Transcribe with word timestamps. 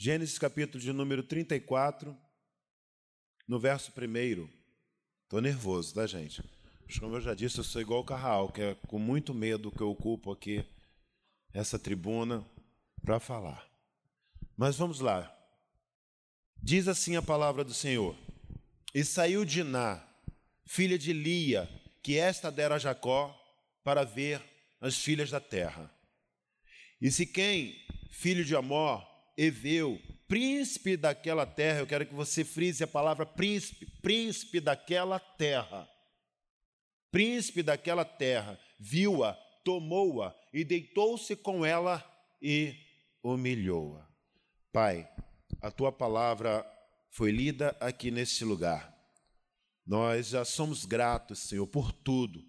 Gênesis 0.00 0.38
capítulo 0.38 0.80
de 0.80 0.92
número 0.92 1.24
34, 1.24 2.16
no 3.48 3.58
verso 3.58 3.90
1. 3.90 4.48
Estou 5.24 5.40
nervoso, 5.40 5.92
tá, 5.92 6.06
gente? 6.06 6.40
Como 7.00 7.16
eu 7.16 7.20
já 7.20 7.34
disse, 7.34 7.58
eu 7.58 7.64
sou 7.64 7.80
igual 7.82 8.02
o 8.02 8.04
Carral, 8.04 8.52
que 8.52 8.62
é 8.62 8.74
com 8.86 8.96
muito 8.96 9.34
medo 9.34 9.72
que 9.72 9.80
eu 9.80 9.90
ocupo 9.90 10.30
aqui 10.30 10.64
essa 11.52 11.80
tribuna 11.80 12.48
para 13.02 13.18
falar. 13.18 13.68
Mas 14.56 14.76
vamos 14.76 15.00
lá. 15.00 15.36
Diz 16.62 16.86
assim 16.86 17.16
a 17.16 17.22
palavra 17.22 17.64
do 17.64 17.74
Senhor: 17.74 18.16
E 18.94 19.04
saiu 19.04 19.44
Diná, 19.44 20.00
filha 20.64 20.96
de 20.96 21.12
Lia, 21.12 21.68
que 22.04 22.16
esta 22.16 22.52
dera 22.52 22.76
a 22.76 22.78
Jacó, 22.78 23.36
para 23.82 24.04
ver 24.04 24.40
as 24.80 24.96
filhas 24.96 25.28
da 25.28 25.40
terra. 25.40 25.92
E 27.00 27.10
Siquém, 27.10 27.74
filho 28.12 28.44
de 28.44 28.54
Amor, 28.54 29.07
Eveu, 29.40 30.02
príncipe 30.26 30.96
daquela 30.96 31.46
terra, 31.46 31.78
eu 31.78 31.86
quero 31.86 32.04
que 32.04 32.12
você 32.12 32.44
frise 32.44 32.82
a 32.82 32.88
palavra 32.88 33.24
príncipe, 33.24 33.86
príncipe 34.02 34.58
daquela 34.58 35.20
terra. 35.20 35.88
Príncipe 37.12 37.62
daquela 37.62 38.04
terra, 38.04 38.58
viu-a, 38.80 39.34
tomou-a 39.64 40.34
e 40.52 40.64
deitou-se 40.64 41.36
com 41.36 41.64
ela 41.64 42.04
e 42.42 42.74
humilhou-a. 43.22 44.04
Pai, 44.72 45.08
a 45.62 45.70
tua 45.70 45.92
palavra 45.92 46.66
foi 47.08 47.30
lida 47.30 47.76
aqui 47.78 48.10
neste 48.10 48.44
lugar. 48.44 48.92
Nós 49.86 50.30
já 50.30 50.44
somos 50.44 50.84
gratos, 50.84 51.38
Senhor, 51.38 51.66
por 51.68 51.92
tudo. 51.92 52.44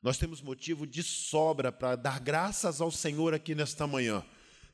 Nós 0.00 0.16
temos 0.16 0.40
motivo 0.40 0.86
de 0.86 1.02
sobra 1.02 1.72
para 1.72 1.96
dar 1.96 2.20
graças 2.20 2.80
ao 2.80 2.92
Senhor 2.92 3.34
aqui 3.34 3.56
nesta 3.56 3.88
manhã. 3.88 4.24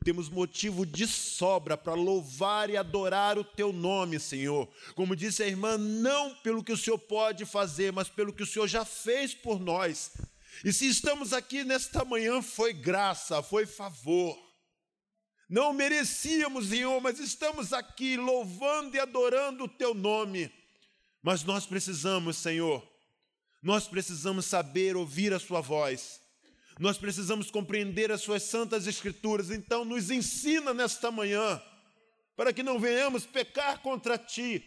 Temos 0.05 0.29
motivo 0.29 0.85
de 0.85 1.07
sobra 1.07 1.79
para 1.79 1.95
louvar 1.95 2.69
e 2.69 2.77
adorar 2.77 3.39
o 3.39 3.45
teu 3.45 3.73
nome, 3.73 4.21
Senhor. 4.21 4.69
Como 4.95 5.17
disse 5.17 5.43
a 5.43 5.49
irmã, 5.49 5.79
não 5.79 6.35
pelo 6.37 6.63
que 6.63 6.73
o 6.73 6.77
Senhor 6.77 6.99
pode 6.99 7.47
fazer, 7.47 7.91
mas 7.91 8.07
pelo 8.07 8.33
que 8.33 8.43
o 8.43 8.47
Senhor 8.47 8.69
já 8.69 8.85
fez 8.85 9.35
por 9.35 9.59
nós. 9.59 10.13
E 10.63 10.75
se 10.75 10.87
estamos 10.87 11.33
aqui 11.33 11.65
nesta 11.65 12.05
manhã, 12.05 12.43
foi 12.43 12.75
graça, 12.75 13.43
foi 13.43 13.65
favor. 13.65 14.39
Não 15.49 15.73
merecíamos, 15.73 16.69
Senhor, 16.69 17.01
mas 17.01 17.19
estamos 17.19 17.73
aqui 17.73 18.19
louvando 18.19 18.97
e 18.97 19.01
adorando 19.01 19.65
o 19.65 19.69
teu 19.69 19.95
nome. 19.95 20.53
Mas 21.23 21.45
nós 21.45 21.65
precisamos, 21.65 22.37
Senhor, 22.37 22.87
nós 23.63 23.89
precisamos 23.89 24.45
saber 24.45 24.97
ouvir 24.97 25.33
a 25.33 25.39
Sua 25.39 25.63
voz. 25.63 26.21
Nós 26.79 26.99
precisamos 26.99 27.51
compreender 27.51 28.11
as 28.11 28.23
Suas 28.23 28.43
santas 28.43 28.87
Escrituras. 28.87 29.51
Então, 29.51 29.85
nos 29.85 30.11
ensina 30.11 30.75
nesta 30.75 31.11
manhã, 31.11 31.63
para 32.37 32.53
que 32.53 32.63
não 32.63 32.79
venhamos 32.79 33.25
pecar 33.25 33.81
contra 33.81 34.19
Ti. 34.19 34.63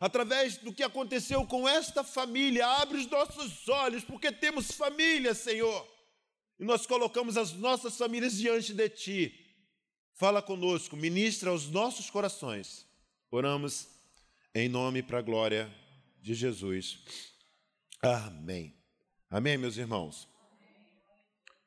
Através 0.00 0.58
do 0.58 0.72
que 0.72 0.82
aconteceu 0.82 1.46
com 1.46 1.68
esta 1.68 2.04
família, 2.04 2.66
abre 2.66 2.98
os 2.98 3.06
nossos 3.08 3.66
olhos, 3.68 4.04
porque 4.04 4.30
temos 4.30 4.72
família, 4.72 5.34
Senhor. 5.34 5.88
E 6.58 6.64
nós 6.64 6.86
colocamos 6.86 7.36
as 7.36 7.52
nossas 7.52 7.96
famílias 7.96 8.36
diante 8.36 8.74
de 8.74 8.88
Ti. 8.88 9.40
Fala 10.14 10.42
conosco, 10.42 10.96
ministra 10.96 11.50
aos 11.50 11.68
nossos 11.68 12.10
corações. 12.10 12.86
Oramos 13.30 13.88
em 14.54 14.68
nome 14.68 15.02
para 15.02 15.18
a 15.18 15.22
glória 15.22 15.74
de 16.20 16.34
Jesus. 16.34 17.02
Amém. 18.00 18.76
Amém, 19.30 19.56
meus 19.56 19.76
irmãos? 19.76 20.33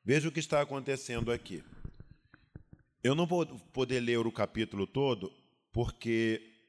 Veja 0.07 0.29
o 0.29 0.31
que 0.31 0.39
está 0.39 0.61
acontecendo 0.61 1.33
aqui. 1.33 1.61
Eu 3.03 3.13
não 3.13 3.27
vou 3.27 3.45
poder 3.73 3.99
ler 3.99 4.25
o 4.25 4.31
capítulo 4.31 4.87
todo, 4.87 5.29
porque 5.73 6.63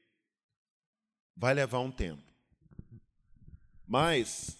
vai 1.37 1.53
levar 1.53 1.79
um 1.79 1.89
tempo. 1.89 2.21
Mas 3.87 4.57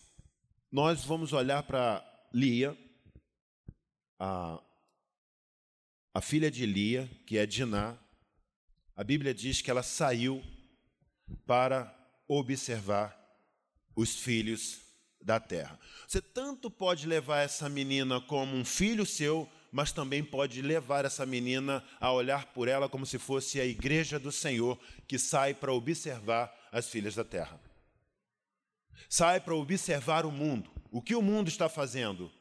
nós 0.71 1.03
vamos 1.03 1.33
olhar 1.33 1.61
para 1.63 2.01
Lia, 2.33 2.73
a, 4.17 4.63
a 6.13 6.21
filha 6.21 6.49
de 6.49 6.65
Lia, 6.65 7.05
que 7.27 7.37
é 7.37 7.45
Diná. 7.45 7.97
A 8.95 9.03
Bíblia 9.03 9.33
diz 9.33 9.61
que 9.61 9.69
ela 9.69 9.83
saiu 9.83 10.41
para 11.45 11.93
observar 12.29 13.13
os 13.93 14.15
filhos 14.15 14.88
da 15.21 15.39
terra. 15.39 15.79
Você 16.07 16.21
tanto 16.21 16.71
pode 16.71 17.07
levar 17.07 17.41
essa 17.41 17.67
menina 17.69 18.21
como 18.21 18.55
um 18.55 18.65
filho 18.65 19.05
seu, 19.05 19.49
mas 19.71 19.91
também 19.91 20.23
pode 20.23 20.61
levar 20.61 21.05
essa 21.05 21.25
menina 21.25 21.83
a 21.99 22.11
olhar 22.11 22.47
por 22.47 22.67
ela 22.67 22.89
como 22.89 23.05
se 23.05 23.19
fosse 23.19 23.59
a 23.59 23.65
igreja 23.65 24.17
do 24.17 24.31
Senhor 24.31 24.79
que 25.07 25.19
sai 25.19 25.53
para 25.53 25.73
observar 25.73 26.53
as 26.71 26.87
filhas 26.87 27.15
da 27.15 27.23
terra. 27.23 27.59
Sai 29.09 29.39
para 29.39 29.55
observar 29.55 30.25
o 30.25 30.31
mundo. 30.31 30.71
O 30.91 31.01
que 31.01 31.15
o 31.15 31.21
mundo 31.21 31.47
está 31.47 31.69
fazendo? 31.69 32.31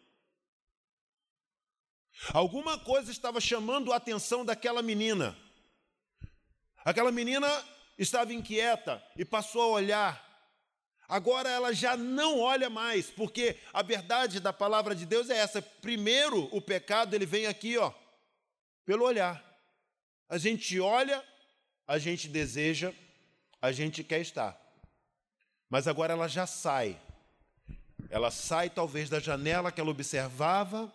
Alguma 2.32 2.78
coisa 2.78 3.10
estava 3.10 3.40
chamando 3.40 3.92
a 3.92 3.96
atenção 3.96 4.44
daquela 4.44 4.82
menina. 4.82 5.36
Aquela 6.84 7.12
menina 7.12 7.48
estava 7.98 8.32
inquieta 8.32 9.02
e 9.16 9.24
passou 9.24 9.62
a 9.62 9.66
olhar 9.66 10.27
Agora 11.08 11.48
ela 11.48 11.72
já 11.72 11.96
não 11.96 12.38
olha 12.38 12.68
mais, 12.68 13.10
porque 13.10 13.56
a 13.72 13.82
verdade 13.82 14.40
da 14.40 14.52
palavra 14.52 14.94
de 14.94 15.06
Deus 15.06 15.30
é 15.30 15.38
essa. 15.38 15.62
Primeiro, 15.62 16.54
o 16.54 16.60
pecado 16.60 17.14
ele 17.14 17.24
vem 17.24 17.46
aqui, 17.46 17.78
ó, 17.78 17.92
pelo 18.84 19.04
olhar. 19.04 19.42
A 20.28 20.36
gente 20.36 20.78
olha, 20.78 21.24
a 21.86 21.98
gente 21.98 22.28
deseja, 22.28 22.92
a 23.62 23.72
gente 23.72 24.04
quer 24.04 24.20
estar. 24.20 24.60
Mas 25.70 25.88
agora 25.88 26.12
ela 26.12 26.28
já 26.28 26.46
sai. 26.46 27.00
Ela 28.10 28.30
sai 28.30 28.68
talvez 28.68 29.08
da 29.08 29.18
janela 29.18 29.72
que 29.72 29.80
ela 29.80 29.90
observava, 29.90 30.92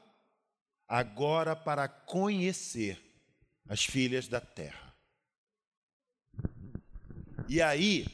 agora 0.87 1.55
para 1.55 1.87
conhecer 1.87 3.01
as 3.67 3.83
filhas 3.83 4.27
da 4.27 4.39
terra. 4.39 4.93
E 7.49 7.61
aí, 7.61 8.05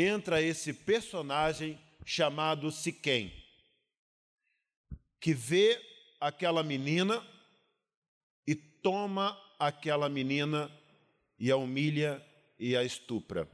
entra 0.00 0.42
esse 0.42 0.72
personagem 0.72 1.78
chamado 2.04 2.70
Siquém, 2.70 3.32
que 5.20 5.34
vê 5.34 5.80
aquela 6.20 6.62
menina 6.62 7.26
e 8.46 8.54
toma 8.54 9.38
aquela 9.58 10.08
menina 10.08 10.70
e 11.38 11.50
a 11.50 11.56
humilha 11.56 12.24
e 12.58 12.76
a 12.76 12.84
estupra. 12.84 13.48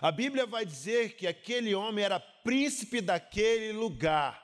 A 0.00 0.10
Bíblia 0.10 0.46
vai 0.46 0.64
dizer 0.64 1.16
que 1.16 1.26
aquele 1.26 1.74
homem 1.74 2.04
era 2.04 2.20
príncipe 2.20 3.00
daquele 3.00 3.72
lugar. 3.72 4.42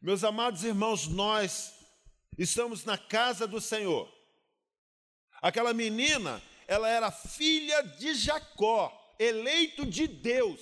Meus 0.00 0.22
amados 0.22 0.62
irmãos, 0.62 1.08
nós 1.08 1.74
estamos 2.38 2.84
na 2.84 2.96
casa 2.98 3.46
do 3.46 3.60
Senhor. 3.60 4.12
Aquela 5.40 5.74
menina, 5.74 6.42
ela 6.66 6.88
era 6.88 7.10
filha 7.10 7.82
de 7.82 8.14
Jacó 8.14 9.03
eleito 9.18 9.86
de 9.86 10.06
Deus, 10.06 10.60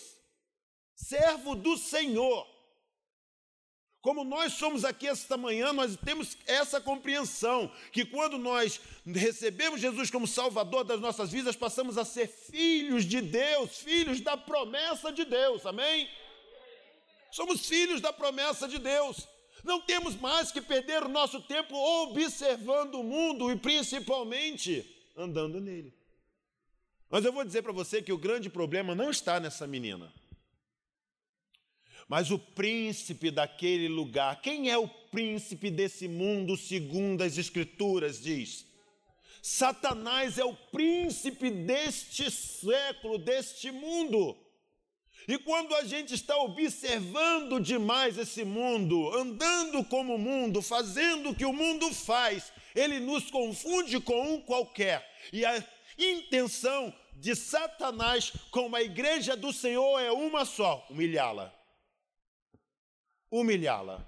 servo 0.94 1.54
do 1.54 1.76
Senhor. 1.76 2.46
Como 4.02 4.24
nós 4.24 4.54
somos 4.54 4.84
aqui 4.84 5.06
esta 5.06 5.36
manhã, 5.36 5.72
nós 5.72 5.96
temos 5.96 6.36
essa 6.44 6.80
compreensão 6.80 7.72
que 7.92 8.04
quando 8.04 8.36
nós 8.36 8.80
recebemos 9.06 9.80
Jesus 9.80 10.10
como 10.10 10.26
Salvador 10.26 10.82
das 10.82 11.00
nossas 11.00 11.30
vidas, 11.30 11.54
passamos 11.54 11.96
a 11.96 12.04
ser 12.04 12.26
filhos 12.26 13.04
de 13.04 13.20
Deus, 13.20 13.78
filhos 13.78 14.20
da 14.20 14.36
promessa 14.36 15.12
de 15.12 15.24
Deus, 15.24 15.64
amém? 15.64 16.10
Somos 17.30 17.64
filhos 17.64 18.00
da 18.00 18.12
promessa 18.12 18.66
de 18.66 18.78
Deus. 18.78 19.28
Não 19.62 19.80
temos 19.80 20.16
mais 20.16 20.50
que 20.50 20.60
perder 20.60 21.04
o 21.04 21.08
nosso 21.08 21.40
tempo 21.40 21.76
observando 21.76 22.96
o 22.96 23.04
mundo 23.04 23.52
e 23.52 23.56
principalmente 23.56 24.84
andando 25.16 25.60
nele. 25.60 25.94
Mas 27.12 27.26
eu 27.26 27.32
vou 27.32 27.44
dizer 27.44 27.60
para 27.60 27.72
você 27.72 28.00
que 28.00 28.10
o 28.10 28.16
grande 28.16 28.48
problema 28.48 28.94
não 28.94 29.10
está 29.10 29.38
nessa 29.38 29.66
menina. 29.66 30.10
Mas 32.08 32.30
o 32.30 32.38
príncipe 32.38 33.30
daquele 33.30 33.86
lugar, 33.86 34.40
quem 34.40 34.70
é 34.70 34.78
o 34.78 34.88
príncipe 34.88 35.70
desse 35.70 36.08
mundo, 36.08 36.56
segundo 36.56 37.20
as 37.20 37.36
Escrituras 37.36 38.22
diz? 38.22 38.64
Satanás 39.42 40.38
é 40.38 40.44
o 40.44 40.54
príncipe 40.54 41.50
deste 41.50 42.30
século, 42.30 43.18
deste 43.18 43.70
mundo. 43.70 44.34
E 45.28 45.36
quando 45.36 45.74
a 45.74 45.84
gente 45.84 46.14
está 46.14 46.38
observando 46.38 47.60
demais 47.60 48.16
esse 48.16 48.42
mundo, 48.42 49.14
andando 49.14 49.84
como 49.84 50.14
o 50.14 50.18
mundo, 50.18 50.62
fazendo 50.62 51.28
o 51.28 51.34
que 51.34 51.44
o 51.44 51.52
mundo 51.52 51.92
faz, 51.92 52.50
ele 52.74 53.00
nos 53.00 53.30
confunde 53.30 54.00
com 54.00 54.34
um 54.34 54.40
qualquer. 54.40 55.06
E 55.30 55.44
a 55.44 55.62
intenção 55.98 56.92
de 57.14 57.34
Satanás 57.36 58.32
com 58.50 58.74
a 58.74 58.82
igreja 58.82 59.36
do 59.36 59.52
Senhor 59.52 60.00
é 60.00 60.10
uma 60.10 60.44
só: 60.44 60.86
humilhá-la. 60.90 61.52
Humilhá-la. 63.30 64.06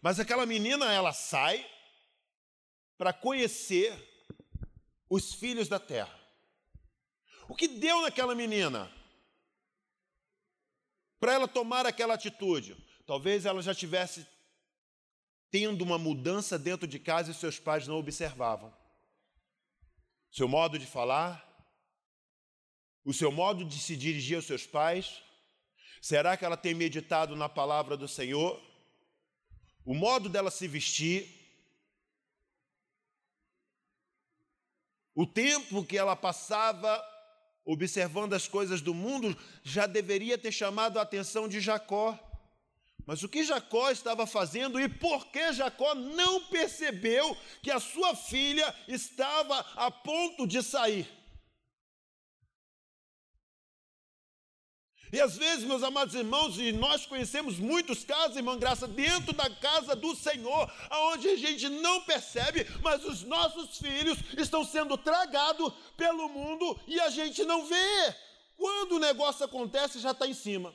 Mas 0.00 0.20
aquela 0.20 0.46
menina, 0.46 0.92
ela 0.92 1.12
sai 1.12 1.68
para 2.96 3.12
conhecer 3.12 3.92
os 5.08 5.34
filhos 5.34 5.68
da 5.68 5.78
terra. 5.78 6.18
O 7.48 7.54
que 7.54 7.68
deu 7.68 8.02
naquela 8.02 8.34
menina 8.34 8.90
para 11.20 11.32
ela 11.32 11.48
tomar 11.48 11.86
aquela 11.86 12.14
atitude? 12.14 12.76
Talvez 13.06 13.46
ela 13.46 13.62
já 13.62 13.74
tivesse 13.74 14.26
tendo 15.50 15.82
uma 15.82 15.96
mudança 15.96 16.58
dentro 16.58 16.86
de 16.86 16.98
casa 16.98 17.30
e 17.30 17.34
seus 17.34 17.58
pais 17.58 17.86
não 17.86 17.96
observavam. 17.96 18.74
Seu 20.30 20.48
modo 20.48 20.78
de 20.78 20.86
falar, 20.86 21.45
o 23.06 23.12
seu 23.12 23.30
modo 23.30 23.64
de 23.64 23.78
se 23.78 23.96
dirigir 23.96 24.34
aos 24.34 24.46
seus 24.46 24.66
pais, 24.66 25.22
será 26.02 26.36
que 26.36 26.44
ela 26.44 26.56
tem 26.56 26.74
meditado 26.74 27.36
na 27.36 27.48
palavra 27.48 27.96
do 27.96 28.08
Senhor? 28.08 28.60
O 29.84 29.94
modo 29.94 30.28
dela 30.28 30.50
se 30.50 30.66
vestir, 30.66 31.32
o 35.14 35.24
tempo 35.24 35.84
que 35.84 35.96
ela 35.96 36.16
passava 36.16 37.00
observando 37.64 38.32
as 38.32 38.48
coisas 38.48 38.80
do 38.80 38.92
mundo 38.92 39.36
já 39.62 39.86
deveria 39.86 40.36
ter 40.36 40.50
chamado 40.50 40.98
a 40.98 41.02
atenção 41.02 41.48
de 41.48 41.60
Jacó. 41.60 42.18
Mas 43.06 43.22
o 43.22 43.28
que 43.28 43.44
Jacó 43.44 43.88
estava 43.88 44.26
fazendo 44.26 44.80
e 44.80 44.88
por 44.88 45.28
que 45.28 45.52
Jacó 45.52 45.94
não 45.94 46.44
percebeu 46.46 47.36
que 47.62 47.70
a 47.70 47.78
sua 47.78 48.16
filha 48.16 48.74
estava 48.88 49.60
a 49.76 49.92
ponto 49.92 50.44
de 50.44 50.60
sair? 50.60 51.15
E 55.16 55.20
às 55.22 55.34
vezes, 55.34 55.64
meus 55.64 55.82
amados 55.82 56.14
irmãos, 56.14 56.58
e 56.58 56.72
nós 56.72 57.06
conhecemos 57.06 57.58
muitos 57.58 58.04
casos, 58.04 58.36
irmão 58.36 58.58
Graça, 58.58 58.86
dentro 58.86 59.32
da 59.32 59.48
casa 59.48 59.96
do 59.96 60.14
Senhor, 60.14 60.70
aonde 60.90 61.26
a 61.26 61.36
gente 61.36 61.70
não 61.70 62.02
percebe, 62.02 62.66
mas 62.82 63.02
os 63.02 63.22
nossos 63.22 63.78
filhos 63.78 64.18
estão 64.36 64.62
sendo 64.62 64.94
tragados 64.98 65.72
pelo 65.96 66.28
mundo 66.28 66.78
e 66.86 67.00
a 67.00 67.08
gente 67.08 67.42
não 67.46 67.64
vê. 67.64 68.14
Quando 68.58 68.96
o 68.96 68.98
negócio 68.98 69.42
acontece, 69.42 70.00
já 70.00 70.10
está 70.10 70.26
em 70.26 70.34
cima. 70.34 70.74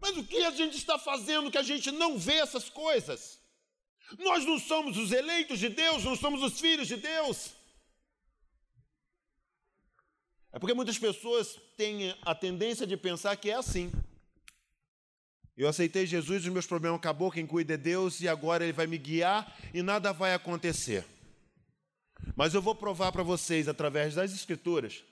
Mas 0.00 0.16
o 0.16 0.22
que 0.22 0.44
a 0.44 0.52
gente 0.52 0.76
está 0.76 0.96
fazendo 0.96 1.50
que 1.50 1.58
a 1.58 1.62
gente 1.64 1.90
não 1.90 2.16
vê 2.16 2.34
essas 2.34 2.70
coisas? 2.70 3.40
Nós 4.16 4.44
não 4.44 4.60
somos 4.60 4.96
os 4.96 5.10
eleitos 5.10 5.58
de 5.58 5.70
Deus, 5.70 6.04
não 6.04 6.14
somos 6.14 6.40
os 6.40 6.60
filhos 6.60 6.86
de 6.86 6.98
Deus. 6.98 7.57
É 10.52 10.58
porque 10.58 10.74
muitas 10.74 10.98
pessoas 10.98 11.58
têm 11.76 12.14
a 12.22 12.34
tendência 12.34 12.86
de 12.86 12.96
pensar 12.96 13.36
que 13.36 13.50
é 13.50 13.54
assim. 13.54 13.92
Eu 15.56 15.68
aceitei 15.68 16.06
Jesus, 16.06 16.44
os 16.44 16.52
meus 16.52 16.66
problemas 16.66 16.98
acabou, 16.98 17.30
quem 17.30 17.46
cuida 17.46 17.74
é 17.74 17.76
Deus 17.76 18.20
e 18.20 18.28
agora 18.28 18.64
Ele 18.64 18.72
vai 18.72 18.86
me 18.86 18.96
guiar 18.96 19.56
e 19.74 19.82
nada 19.82 20.12
vai 20.12 20.32
acontecer. 20.32 21.04
Mas 22.36 22.54
eu 22.54 22.62
vou 22.62 22.74
provar 22.74 23.10
para 23.12 23.22
vocês, 23.22 23.68
através 23.68 24.14
das 24.14 24.32
Escrituras, 24.32 25.04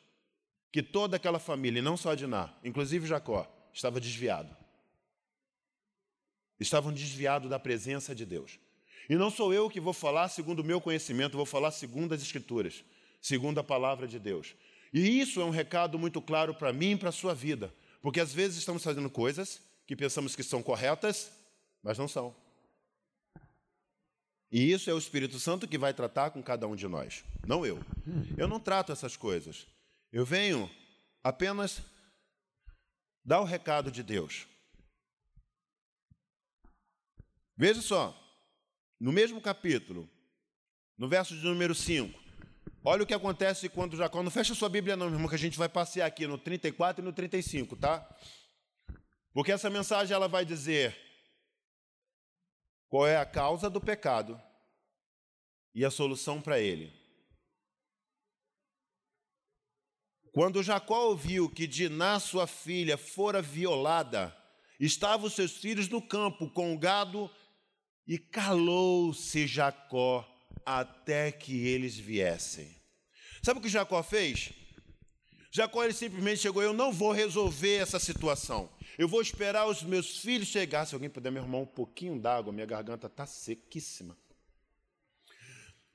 que 0.72 0.82
toda 0.82 1.16
aquela 1.16 1.38
família, 1.38 1.80
e 1.80 1.82
não 1.82 1.96
só 1.96 2.14
Diná, 2.14 2.52
inclusive 2.64 3.06
Jacó, 3.06 3.46
estava 3.72 4.00
desviado 4.00 4.56
estavam 6.58 6.92
desviados 6.92 7.50
da 7.50 7.58
presença 7.58 8.14
de 8.14 8.24
Deus. 8.24 8.58
E 9.08 9.14
não 9.14 9.30
sou 9.30 9.54
eu 9.54 9.70
que 9.70 9.80
vou 9.80 9.92
falar 9.92 10.28
segundo 10.28 10.60
o 10.60 10.64
meu 10.64 10.80
conhecimento, 10.80 11.36
vou 11.36 11.46
falar 11.46 11.70
segundo 11.70 12.12
as 12.12 12.22
Escrituras, 12.22 12.84
segundo 13.20 13.58
a 13.58 13.64
palavra 13.64 14.06
de 14.06 14.18
Deus. 14.18 14.54
E 14.92 15.20
isso 15.20 15.40
é 15.40 15.44
um 15.44 15.50
recado 15.50 15.98
muito 15.98 16.20
claro 16.22 16.54
para 16.54 16.72
mim 16.72 16.92
e 16.92 16.96
para 16.96 17.08
a 17.08 17.12
sua 17.12 17.34
vida, 17.34 17.72
porque 18.00 18.20
às 18.20 18.32
vezes 18.32 18.58
estamos 18.58 18.82
fazendo 18.82 19.10
coisas 19.10 19.60
que 19.86 19.96
pensamos 19.96 20.34
que 20.34 20.42
são 20.42 20.62
corretas, 20.62 21.30
mas 21.82 21.98
não 21.98 22.08
são. 22.08 22.34
E 24.50 24.72
isso 24.72 24.88
é 24.88 24.94
o 24.94 24.98
Espírito 24.98 25.38
Santo 25.38 25.66
que 25.66 25.76
vai 25.76 25.92
tratar 25.92 26.30
com 26.30 26.42
cada 26.42 26.66
um 26.66 26.76
de 26.76 26.86
nós, 26.86 27.24
não 27.46 27.66
eu. 27.66 27.80
Eu 28.36 28.46
não 28.48 28.60
trato 28.60 28.92
essas 28.92 29.16
coisas. 29.16 29.66
Eu 30.12 30.24
venho 30.24 30.70
apenas 31.22 31.82
dar 33.24 33.40
o 33.40 33.44
recado 33.44 33.90
de 33.90 34.02
Deus. 34.02 34.46
Veja 37.56 37.82
só, 37.82 38.14
no 39.00 39.12
mesmo 39.12 39.40
capítulo, 39.40 40.08
no 40.96 41.08
verso 41.08 41.34
de 41.36 41.42
número 41.42 41.74
5, 41.74 42.25
olha 42.86 43.02
o 43.02 43.06
que 43.06 43.12
acontece 43.12 43.68
quando 43.68 43.96
Jacó. 43.96 44.22
Não 44.22 44.30
fecha 44.30 44.54
sua 44.54 44.68
Bíblia, 44.68 44.96
não, 44.96 45.06
meu 45.06 45.16
irmão, 45.16 45.28
que 45.28 45.34
a 45.34 45.38
gente 45.38 45.58
vai 45.58 45.68
passear 45.68 46.06
aqui 46.06 46.26
no 46.26 46.38
34 46.38 47.02
e 47.02 47.04
no 47.04 47.12
35, 47.12 47.76
tá? 47.76 48.08
Porque 49.32 49.50
essa 49.50 49.68
mensagem 49.68 50.14
ela 50.14 50.28
vai 50.28 50.44
dizer 50.44 50.96
qual 52.88 53.06
é 53.06 53.16
a 53.16 53.26
causa 53.26 53.68
do 53.68 53.80
pecado 53.80 54.40
e 55.74 55.84
a 55.84 55.90
solução 55.90 56.40
para 56.40 56.60
ele. 56.60 56.94
Quando 60.32 60.62
Jacó 60.62 61.06
ouviu 61.08 61.50
que 61.50 61.66
Diná, 61.66 62.20
sua 62.20 62.46
filha, 62.46 62.96
fora 62.96 63.42
violada, 63.42 64.36
estavam 64.78 65.28
seus 65.28 65.56
filhos 65.56 65.88
no 65.88 66.00
campo 66.00 66.50
com 66.50 66.72
o 66.74 66.78
gado 66.78 67.30
e 68.06 68.18
calou-se 68.18 69.46
Jacó 69.46 70.30
até 70.64 71.32
que 71.32 71.66
eles 71.66 71.96
viessem. 71.96 72.75
Sabe 73.46 73.60
o 73.60 73.62
que 73.62 73.68
Jacó 73.68 74.02
fez? 74.02 74.50
Jacó 75.52 75.84
ele 75.84 75.92
simplesmente 75.92 76.40
chegou, 76.40 76.60
eu 76.60 76.72
não 76.72 76.92
vou 76.92 77.12
resolver 77.12 77.76
essa 77.76 77.96
situação. 78.00 78.68
Eu 78.98 79.06
vou 79.06 79.22
esperar 79.22 79.68
os 79.68 79.84
meus 79.84 80.18
filhos 80.18 80.48
chegar. 80.48 80.84
Se 80.84 80.96
alguém 80.96 81.08
puder 81.08 81.30
me 81.30 81.38
arrumar 81.38 81.58
um 81.58 81.64
pouquinho 81.64 82.18
d'água, 82.18 82.52
minha 82.52 82.66
garganta 82.66 83.06
está 83.06 83.24
sequíssima. 83.24 84.18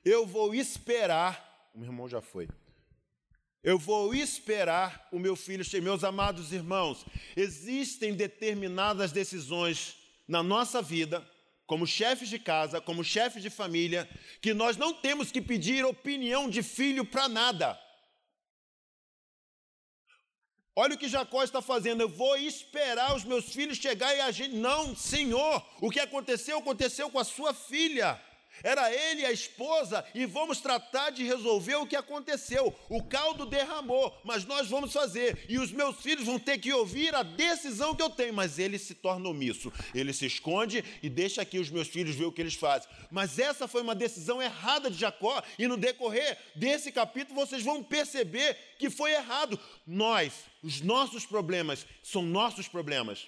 Eu 0.02 0.26
vou 0.26 0.54
esperar, 0.54 1.70
o 1.74 1.78
meu 1.78 1.90
irmão 1.90 2.08
já 2.08 2.22
foi. 2.22 2.48
Eu 3.62 3.78
vou 3.78 4.14
esperar 4.14 5.06
o 5.12 5.18
meu 5.18 5.36
filho 5.36 5.62
chegar. 5.62 5.84
Meus 5.84 6.04
amados 6.04 6.54
irmãos, 6.54 7.04
existem 7.36 8.14
determinadas 8.14 9.12
decisões 9.12 9.98
na 10.26 10.42
nossa 10.42 10.80
vida 10.80 11.22
como 11.72 11.86
chefes 11.86 12.28
de 12.28 12.38
casa, 12.38 12.82
como 12.82 13.02
chefes 13.02 13.42
de 13.42 13.48
família, 13.48 14.06
que 14.42 14.52
nós 14.52 14.76
não 14.76 14.92
temos 14.92 15.32
que 15.32 15.40
pedir 15.40 15.82
opinião 15.86 16.46
de 16.46 16.62
filho 16.62 17.02
para 17.02 17.30
nada. 17.30 17.80
Olha 20.76 20.94
o 20.94 20.98
que 20.98 21.08
Jacó 21.08 21.42
está 21.42 21.62
fazendo. 21.62 22.02
Eu 22.02 22.10
vou 22.10 22.36
esperar 22.36 23.16
os 23.16 23.24
meus 23.24 23.46
filhos 23.54 23.78
chegar 23.78 24.14
e 24.14 24.20
a 24.20 24.30
gente. 24.30 24.54
Não, 24.54 24.94
Senhor, 24.94 25.66
o 25.80 25.88
que 25.88 25.98
aconteceu, 25.98 26.58
aconteceu 26.58 27.08
com 27.08 27.18
a 27.18 27.24
sua 27.24 27.54
filha. 27.54 28.20
Era 28.62 28.92
ele 28.92 29.22
e 29.22 29.26
a 29.26 29.32
esposa, 29.32 30.04
e 30.14 30.24
vamos 30.26 30.60
tratar 30.60 31.10
de 31.10 31.24
resolver 31.24 31.76
o 31.76 31.86
que 31.86 31.96
aconteceu. 31.96 32.74
O 32.88 33.02
caldo 33.02 33.46
derramou, 33.46 34.16
mas 34.24 34.44
nós 34.44 34.68
vamos 34.68 34.92
fazer. 34.92 35.44
E 35.48 35.58
os 35.58 35.70
meus 35.72 35.96
filhos 35.96 36.26
vão 36.26 36.38
ter 36.38 36.58
que 36.58 36.72
ouvir 36.72 37.14
a 37.14 37.22
decisão 37.22 37.94
que 37.94 38.02
eu 38.02 38.10
tenho. 38.10 38.34
Mas 38.34 38.58
ele 38.58 38.78
se 38.78 38.94
torna 38.94 39.28
omisso. 39.28 39.72
Ele 39.94 40.12
se 40.12 40.26
esconde 40.26 40.84
e 41.02 41.08
deixa 41.08 41.42
aqui 41.42 41.58
os 41.58 41.70
meus 41.70 41.88
filhos 41.88 42.14
ver 42.14 42.24
o 42.24 42.32
que 42.32 42.40
eles 42.40 42.54
fazem. 42.54 42.88
Mas 43.10 43.38
essa 43.38 43.68
foi 43.68 43.82
uma 43.82 43.94
decisão 43.94 44.40
errada 44.40 44.90
de 44.90 44.98
Jacó, 44.98 45.42
e 45.58 45.66
no 45.66 45.76
decorrer 45.76 46.38
desse 46.54 46.92
capítulo 46.92 47.38
vocês 47.38 47.62
vão 47.62 47.82
perceber 47.82 48.56
que 48.78 48.90
foi 48.90 49.12
errado. 49.12 49.58
Nós, 49.86 50.32
os 50.62 50.80
nossos 50.80 51.26
problemas, 51.26 51.86
são 52.02 52.22
nossos 52.22 52.68
problemas. 52.68 53.26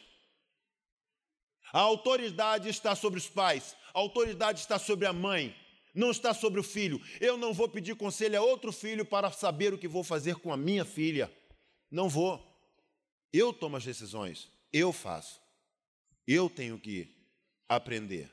A 1.75 1.81
autoridade 1.81 2.69
está 2.69 2.95
sobre 2.95 3.19
os 3.19 3.29
pais, 3.29 3.77
a 3.93 3.99
autoridade 3.99 4.61
está 4.61 4.79
sobre 4.79 5.07
a 5.07 5.13
mãe, 5.13 5.53
não 5.93 6.13
está 6.13 6.33
sobre 6.33 6.61
o 6.61 6.63
filho. 6.63 7.03
Eu 7.21 7.37
não 7.37 7.53
vou 7.53 7.69
pedir 7.69 7.97
conselho 7.97 8.39
a 8.39 8.43
outro 8.43 8.71
filho 8.71 9.05
para 9.05 9.33
saber 9.33 9.75
o 9.75 9.79
que 9.79 9.89
vou 9.89 10.05
fazer 10.05 10.37
com 10.37 10.53
a 10.53 10.57
minha 10.57 10.85
filha. 10.85 11.37
Não 11.91 12.09
vou. 12.09 12.41
Eu 13.33 13.53
tomo 13.53 13.77
as 13.77 13.85
decisões, 13.85 14.49
eu 14.73 14.93
faço. 14.93 15.41
Eu 16.25 16.49
tenho 16.49 16.79
que 16.79 17.13
aprender. 17.69 18.31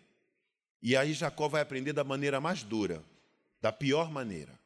E 0.80 0.96
aí 0.96 1.12
Jacó 1.12 1.48
vai 1.48 1.64
aprender 1.64 1.94
da 1.94 2.04
maneira 2.04 2.40
mais 2.40 2.62
dura, 2.62 3.04
da 3.60 3.72
pior 3.72 4.12
maneira. 4.12 4.60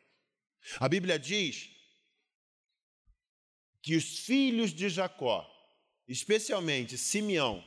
A 0.82 0.90
Bíblia 0.90 1.18
diz 1.18 1.70
que 3.82 3.96
os 3.96 4.20
filhos 4.20 4.74
de 4.74 4.90
Jacó, 4.90 5.50
especialmente 6.10 6.98
Simeão, 6.98 7.64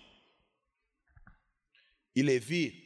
e 2.19 2.23
Levi, 2.23 2.85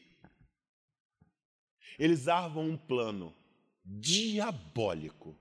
eles 1.99 2.29
armam 2.29 2.69
um 2.69 2.77
plano 2.77 3.35
diabólico. 3.83 5.41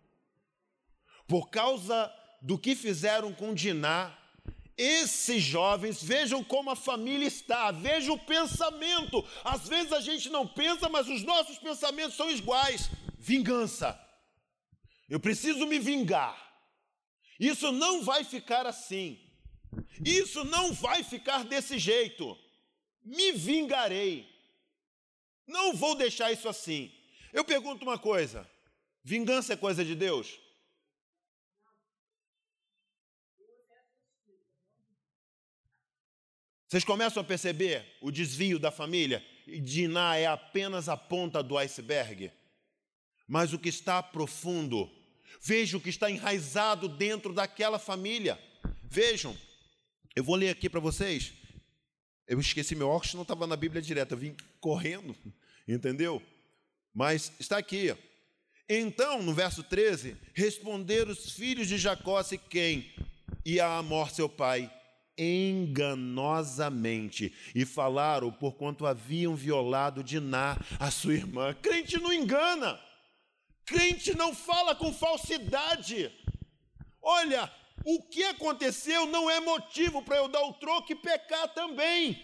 Por 1.27 1.49
causa 1.49 2.09
do 2.41 2.57
que 2.57 2.73
fizeram 2.73 3.33
com 3.33 3.53
Diná, 3.53 4.17
esses 4.77 5.43
jovens, 5.43 6.01
vejam 6.01 6.41
como 6.41 6.69
a 6.69 6.75
família 6.75 7.27
está, 7.27 7.69
vejam 7.69 8.15
o 8.15 8.19
pensamento. 8.25 9.27
Às 9.43 9.67
vezes 9.67 9.91
a 9.91 9.99
gente 9.99 10.29
não 10.29 10.47
pensa, 10.47 10.87
mas 10.87 11.09
os 11.09 11.23
nossos 11.23 11.59
pensamentos 11.59 12.15
são 12.15 12.31
iguais. 12.31 12.89
Vingança. 13.19 13.99
Eu 15.09 15.19
preciso 15.19 15.67
me 15.67 15.79
vingar. 15.79 16.37
Isso 17.37 17.73
não 17.73 18.05
vai 18.05 18.23
ficar 18.23 18.65
assim. 18.65 19.19
Isso 19.99 20.45
não 20.45 20.71
vai 20.71 21.03
ficar 21.03 21.43
desse 21.43 21.77
jeito 21.77 22.37
me 23.03 23.31
vingarei. 23.31 24.29
Não 25.47 25.73
vou 25.75 25.95
deixar 25.95 26.31
isso 26.31 26.47
assim. 26.47 26.91
Eu 27.33 27.43
pergunto 27.43 27.83
uma 27.83 27.97
coisa: 27.97 28.49
Vingança 29.03 29.53
é 29.53 29.57
coisa 29.57 29.83
de 29.83 29.95
Deus? 29.95 30.39
Vocês 36.67 36.85
começam 36.85 37.19
a 37.21 37.25
perceber 37.25 37.85
o 37.99 38.09
desvio 38.09 38.57
da 38.57 38.71
família? 38.71 39.25
Diná 39.45 40.15
é 40.15 40.25
apenas 40.25 40.87
a 40.87 40.95
ponta 40.95 41.43
do 41.43 41.57
iceberg. 41.57 42.31
Mas 43.27 43.51
o 43.51 43.59
que 43.59 43.67
está 43.67 44.01
profundo, 44.01 44.89
veja 45.41 45.75
o 45.75 45.81
que 45.81 45.89
está 45.89 46.09
enraizado 46.09 46.87
dentro 46.87 47.33
daquela 47.33 47.77
família. 47.77 48.39
Vejam, 48.83 49.37
eu 50.15 50.23
vou 50.23 50.35
ler 50.35 50.49
aqui 50.49 50.69
para 50.69 50.79
vocês. 50.79 51.33
Eu 52.31 52.39
esqueci 52.39 52.73
meu 52.75 52.87
óculos, 52.87 53.13
não 53.13 53.23
estava 53.23 53.45
na 53.45 53.57
Bíblia 53.57 53.81
direto, 53.81 54.13
eu 54.13 54.17
vim 54.17 54.33
correndo, 54.61 55.13
entendeu? 55.67 56.23
Mas 56.93 57.29
está 57.37 57.57
aqui. 57.57 57.93
Então, 58.69 59.21
no 59.21 59.33
verso 59.33 59.63
13, 59.63 60.15
responderam 60.33 61.11
os 61.11 61.33
filhos 61.33 61.67
de 61.67 61.77
Jacó 61.77 62.23
e 62.31 62.37
quem? 62.37 62.89
E 63.45 63.59
a 63.59 63.79
Amor, 63.79 64.11
seu 64.11 64.29
pai, 64.29 64.73
enganosamente 65.17 67.33
e 67.53 67.65
falaram 67.65 68.31
porquanto 68.31 68.85
haviam 68.85 69.35
violado 69.35 70.01
Diná, 70.01 70.57
a 70.79 70.89
sua 70.89 71.15
irmã. 71.15 71.53
Crente 71.61 71.97
não 71.97 72.13
engana. 72.13 72.79
Crente 73.65 74.15
não 74.15 74.33
fala 74.33 74.73
com 74.73 74.93
falsidade. 74.93 76.09
Olha, 77.01 77.51
o 77.85 78.01
que 78.03 78.23
aconteceu 78.23 79.05
não 79.05 79.29
é 79.29 79.39
motivo 79.39 80.01
para 80.01 80.17
eu 80.17 80.27
dar 80.27 80.43
o 80.43 80.53
troco 80.53 80.91
e 80.91 80.95
pecar 80.95 81.47
também. 81.53 82.21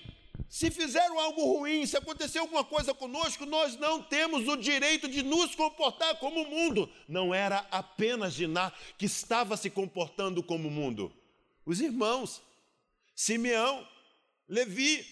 Se 0.50 0.72
fizeram 0.72 1.20
algo 1.20 1.44
ruim, 1.58 1.86
se 1.86 1.98
aconteceu 1.98 2.44
alguma 2.44 2.64
coisa 2.64 2.94
conosco, 2.94 3.46
nós 3.46 3.76
não 3.76 4.02
temos 4.02 4.48
o 4.48 4.56
direito 4.56 5.10
de 5.10 5.22
nos 5.22 5.54
comportar 5.56 6.18
como 6.20 6.42
o 6.42 6.50
mundo. 6.50 6.90
Não 7.08 7.34
era 7.34 7.68
apenas 7.70 8.34
Diná 8.34 8.72
que 8.98 9.06
estava 9.06 9.58
se 9.58 9.70
comportando 9.70 10.42
como 10.42 10.70
o 10.70 10.72
mundo. 10.72 11.12
Os 11.66 11.82
irmãos, 11.82 12.42
Simeão, 13.14 13.86
Levi, 14.48 15.06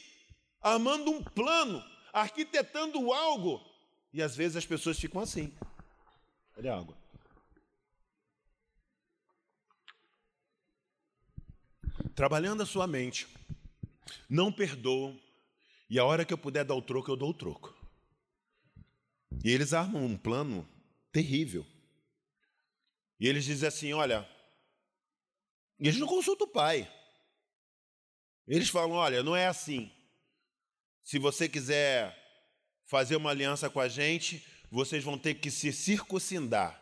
armando 0.62 1.12
um 1.12 1.22
plano, 1.22 1.84
arquitetando 2.14 3.12
algo. 3.12 3.62
E 4.14 4.22
às 4.22 4.36
vezes 4.36 4.56
as 4.56 4.66
pessoas 4.66 4.98
ficam 4.98 5.20
assim. 5.20 5.52
Olha 6.58 6.76
a 6.76 7.05
Trabalhando 12.16 12.64
a 12.64 12.66
sua 12.66 12.88
mente, 12.88 13.28
não 14.30 14.50
perdoam, 14.52 15.20
e 15.90 16.00
a 16.00 16.06
hora 16.06 16.24
que 16.24 16.34
eu 16.34 16.38
puder 16.38 16.64
dar 16.64 16.74
o 16.74 16.82
troco, 16.82 17.12
eu 17.12 17.18
dou 17.18 17.32
o 17.32 17.34
troco. 17.34 17.76
E 19.44 19.52
eles 19.52 19.74
armam 19.74 20.06
um 20.06 20.18
plano 20.18 20.68
terrível. 21.12 21.66
E 23.20 23.28
eles 23.28 23.44
dizem 23.44 23.68
assim: 23.68 23.94
olha, 23.94 24.28
e 25.78 25.88
eles 25.88 26.00
não 26.00 26.08
consultam 26.08 26.48
o 26.48 26.52
pai. 26.52 26.90
Eles 28.48 28.70
falam: 28.70 28.92
olha, 28.92 29.22
não 29.22 29.36
é 29.36 29.48
assim. 29.48 29.92
Se 31.04 31.20
você 31.20 31.50
quiser 31.50 32.16
fazer 32.86 33.18
uma 33.18 33.32
aliança 33.32 33.70
com 33.70 33.80
a 33.80 33.90
gente, 33.90 34.46
vocês 34.72 35.04
vão 35.04 35.18
ter 35.18 35.36
que 35.36 35.52
se 35.52 35.74
circuncindar. 35.74 36.82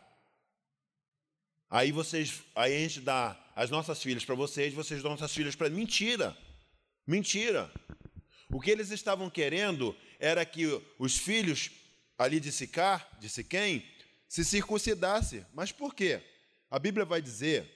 Aí 1.73 1.91
vocês, 1.91 2.43
aí 2.53 2.75
a 2.75 2.79
gente 2.81 3.01
dá 3.01 3.35
as 3.55 3.71
nossas 3.71 3.99
filhas 3.99 4.23
para 4.23 4.35
vocês, 4.35 4.75
vocês 4.75 5.01
dão 5.01 5.09
nossas 5.09 5.33
filhas 5.33 5.55
para 5.55 5.71
mentira. 5.71 6.37
Mentira. 7.07 7.73
O 8.51 8.61
que 8.61 8.69
eles 8.69 8.91
estavam 8.91 9.27
querendo 9.27 9.97
era 10.19 10.45
que 10.45 10.67
os 10.99 11.17
filhos 11.17 11.71
ali 12.15 12.39
de 12.39 12.51
Sicar, 12.51 13.09
de 13.19 13.27
Siquém, 13.27 13.83
se 14.29 14.45
circuncidasse. 14.45 15.43
Mas 15.51 15.71
por 15.71 15.95
quê? 15.95 16.21
A 16.69 16.77
Bíblia 16.77 17.05
vai 17.05 17.23
dizer 17.23 17.67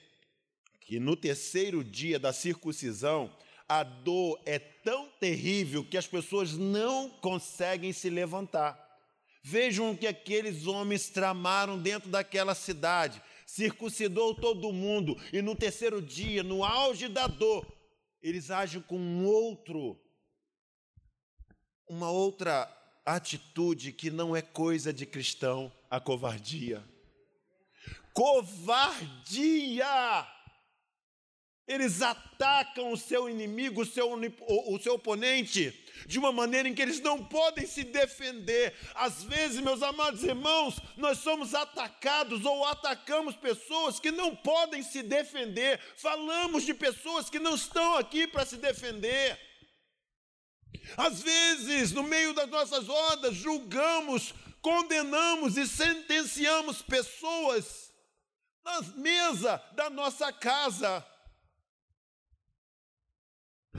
que 0.80 1.00
no 1.00 1.16
terceiro 1.16 1.82
dia 1.82 2.20
da 2.20 2.32
circuncisão, 2.32 3.36
a 3.68 3.82
dor 3.82 4.40
é 4.46 4.60
tão 4.60 5.08
terrível 5.18 5.84
que 5.84 5.98
as 5.98 6.06
pessoas 6.06 6.52
não 6.52 7.10
conseguem 7.10 7.92
se 7.92 8.08
levantar. 8.08 8.78
Vejam 9.42 9.90
o 9.90 9.96
que 9.98 10.06
aqueles 10.06 10.68
homens 10.68 11.08
tramaram 11.08 11.76
dentro 11.76 12.08
daquela 12.08 12.54
cidade. 12.54 13.20
Circuncidou 13.48 14.34
todo 14.34 14.70
mundo, 14.70 15.16
e 15.32 15.40
no 15.40 15.56
terceiro 15.56 16.02
dia, 16.02 16.42
no 16.42 16.62
auge 16.62 17.08
da 17.08 17.26
dor, 17.26 17.66
eles 18.22 18.50
agem 18.50 18.82
com 18.82 18.98
um 18.98 19.24
outro, 19.24 19.98
uma 21.88 22.10
outra 22.10 22.70
atitude 23.06 23.90
que 23.90 24.10
não 24.10 24.36
é 24.36 24.42
coisa 24.42 24.92
de 24.92 25.06
cristão, 25.06 25.72
a 25.88 25.98
covardia. 25.98 26.84
Covardia! 28.12 29.86
Eles 31.68 32.00
atacam 32.00 32.90
o 32.90 32.96
seu 32.96 33.28
inimigo, 33.28 33.82
o 33.82 33.86
seu, 33.86 34.10
o 34.10 34.80
seu 34.80 34.94
oponente, 34.94 35.70
de 36.06 36.18
uma 36.18 36.32
maneira 36.32 36.66
em 36.66 36.74
que 36.74 36.80
eles 36.80 36.98
não 37.00 37.22
podem 37.22 37.66
se 37.66 37.84
defender. 37.84 38.74
Às 38.94 39.22
vezes, 39.22 39.60
meus 39.60 39.82
amados 39.82 40.24
irmãos, 40.24 40.80
nós 40.96 41.18
somos 41.18 41.54
atacados 41.54 42.46
ou 42.46 42.64
atacamos 42.64 43.36
pessoas 43.36 44.00
que 44.00 44.10
não 44.10 44.34
podem 44.34 44.82
se 44.82 45.02
defender. 45.02 45.78
Falamos 45.96 46.64
de 46.64 46.72
pessoas 46.72 47.28
que 47.28 47.38
não 47.38 47.54
estão 47.54 47.96
aqui 47.96 48.26
para 48.26 48.46
se 48.46 48.56
defender. 48.56 49.38
Às 50.96 51.20
vezes, 51.20 51.92
no 51.92 52.02
meio 52.02 52.32
das 52.32 52.48
nossas 52.48 52.86
rodas, 52.86 53.34
julgamos, 53.34 54.32
condenamos 54.62 55.58
e 55.58 55.66
sentenciamos 55.66 56.80
pessoas 56.80 57.92
na 58.64 58.80
mesa 58.96 59.62
da 59.74 59.90
nossa 59.90 60.32
casa 60.32 61.04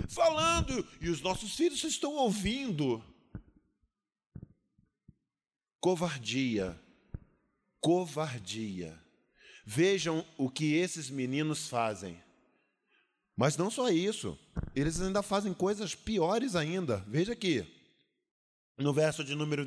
falando, 0.07 0.87
e 1.01 1.09
os 1.09 1.21
nossos 1.21 1.55
filhos 1.55 1.83
estão 1.83 2.13
ouvindo. 2.13 3.03
Covardia, 5.79 6.79
covardia. 7.79 8.99
Vejam 9.65 10.25
o 10.37 10.49
que 10.49 10.75
esses 10.75 11.09
meninos 11.09 11.67
fazem. 11.67 12.21
Mas 13.35 13.55
não 13.55 13.71
só 13.71 13.89
isso, 13.89 14.37
eles 14.75 14.99
ainda 14.99 15.23
fazem 15.23 15.53
coisas 15.53 15.95
piores 15.95 16.55
ainda. 16.55 16.97
Veja 17.07 17.31
aqui, 17.31 17.65
no 18.77 18.93
verso 18.93 19.23
de 19.23 19.35
número, 19.35 19.65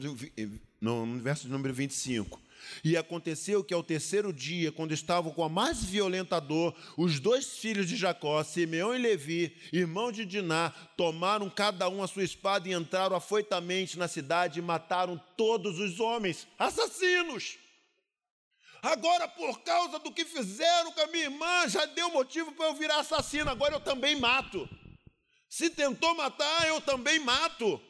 no 0.80 1.18
verso 1.20 1.46
de 1.46 1.52
número 1.52 1.72
25. 1.72 2.40
E 2.85 2.97
aconteceu 2.97 3.62
que 3.62 3.75
ao 3.75 3.83
terceiro 3.83 4.33
dia, 4.33 4.73
quando 4.73 4.92
estavam 4.92 5.33
com 5.33 5.45
a 5.45 5.49
mais 5.49 5.85
violenta 5.85 6.40
dor, 6.40 6.75
os 6.97 7.21
dois 7.21 7.59
filhos 7.59 7.88
de 7.88 7.97
Jacó, 7.97 8.42
Simeão 8.42 8.95
e 8.95 8.99
Levi, 8.99 9.57
irmão 9.73 10.11
de 10.11 10.25
Diná, 10.25 10.71
tomaram 10.97 11.49
cada 11.50 11.88
um 11.88 12.02
a 12.02 12.09
sua 12.09 12.25
espada 12.25 12.69
e 12.69 12.73
entraram 12.73 13.16
afoitamente 13.16 13.99
na 13.99 14.09
cidade 14.09 14.59
e 14.59 14.62
mataram 14.62 15.21
todos 15.37 15.78
os 15.78 16.00
homens, 16.00 16.47
assassinos. 16.59 17.59
Agora, 18.83 19.28
por 19.28 19.61
causa 19.61 20.00
do 20.00 20.11
que 20.11 20.25
fizeram 20.25 20.90
com 20.90 21.00
a 21.02 21.07
minha 21.07 21.25
irmã, 21.25 21.69
já 21.69 21.87
deu 21.87 22.11
motivo 22.11 22.50
para 22.52 22.66
eu 22.66 22.75
virar 22.75 22.99
assassino, 22.99 23.49
agora 23.49 23.76
eu 23.76 23.81
também 23.81 24.19
mato. 24.19 24.69
Se 25.49 25.71
tentou 25.71 26.16
matar, 26.16 26.66
eu 26.66 26.81
também 26.81 27.21
mato. 27.21 27.81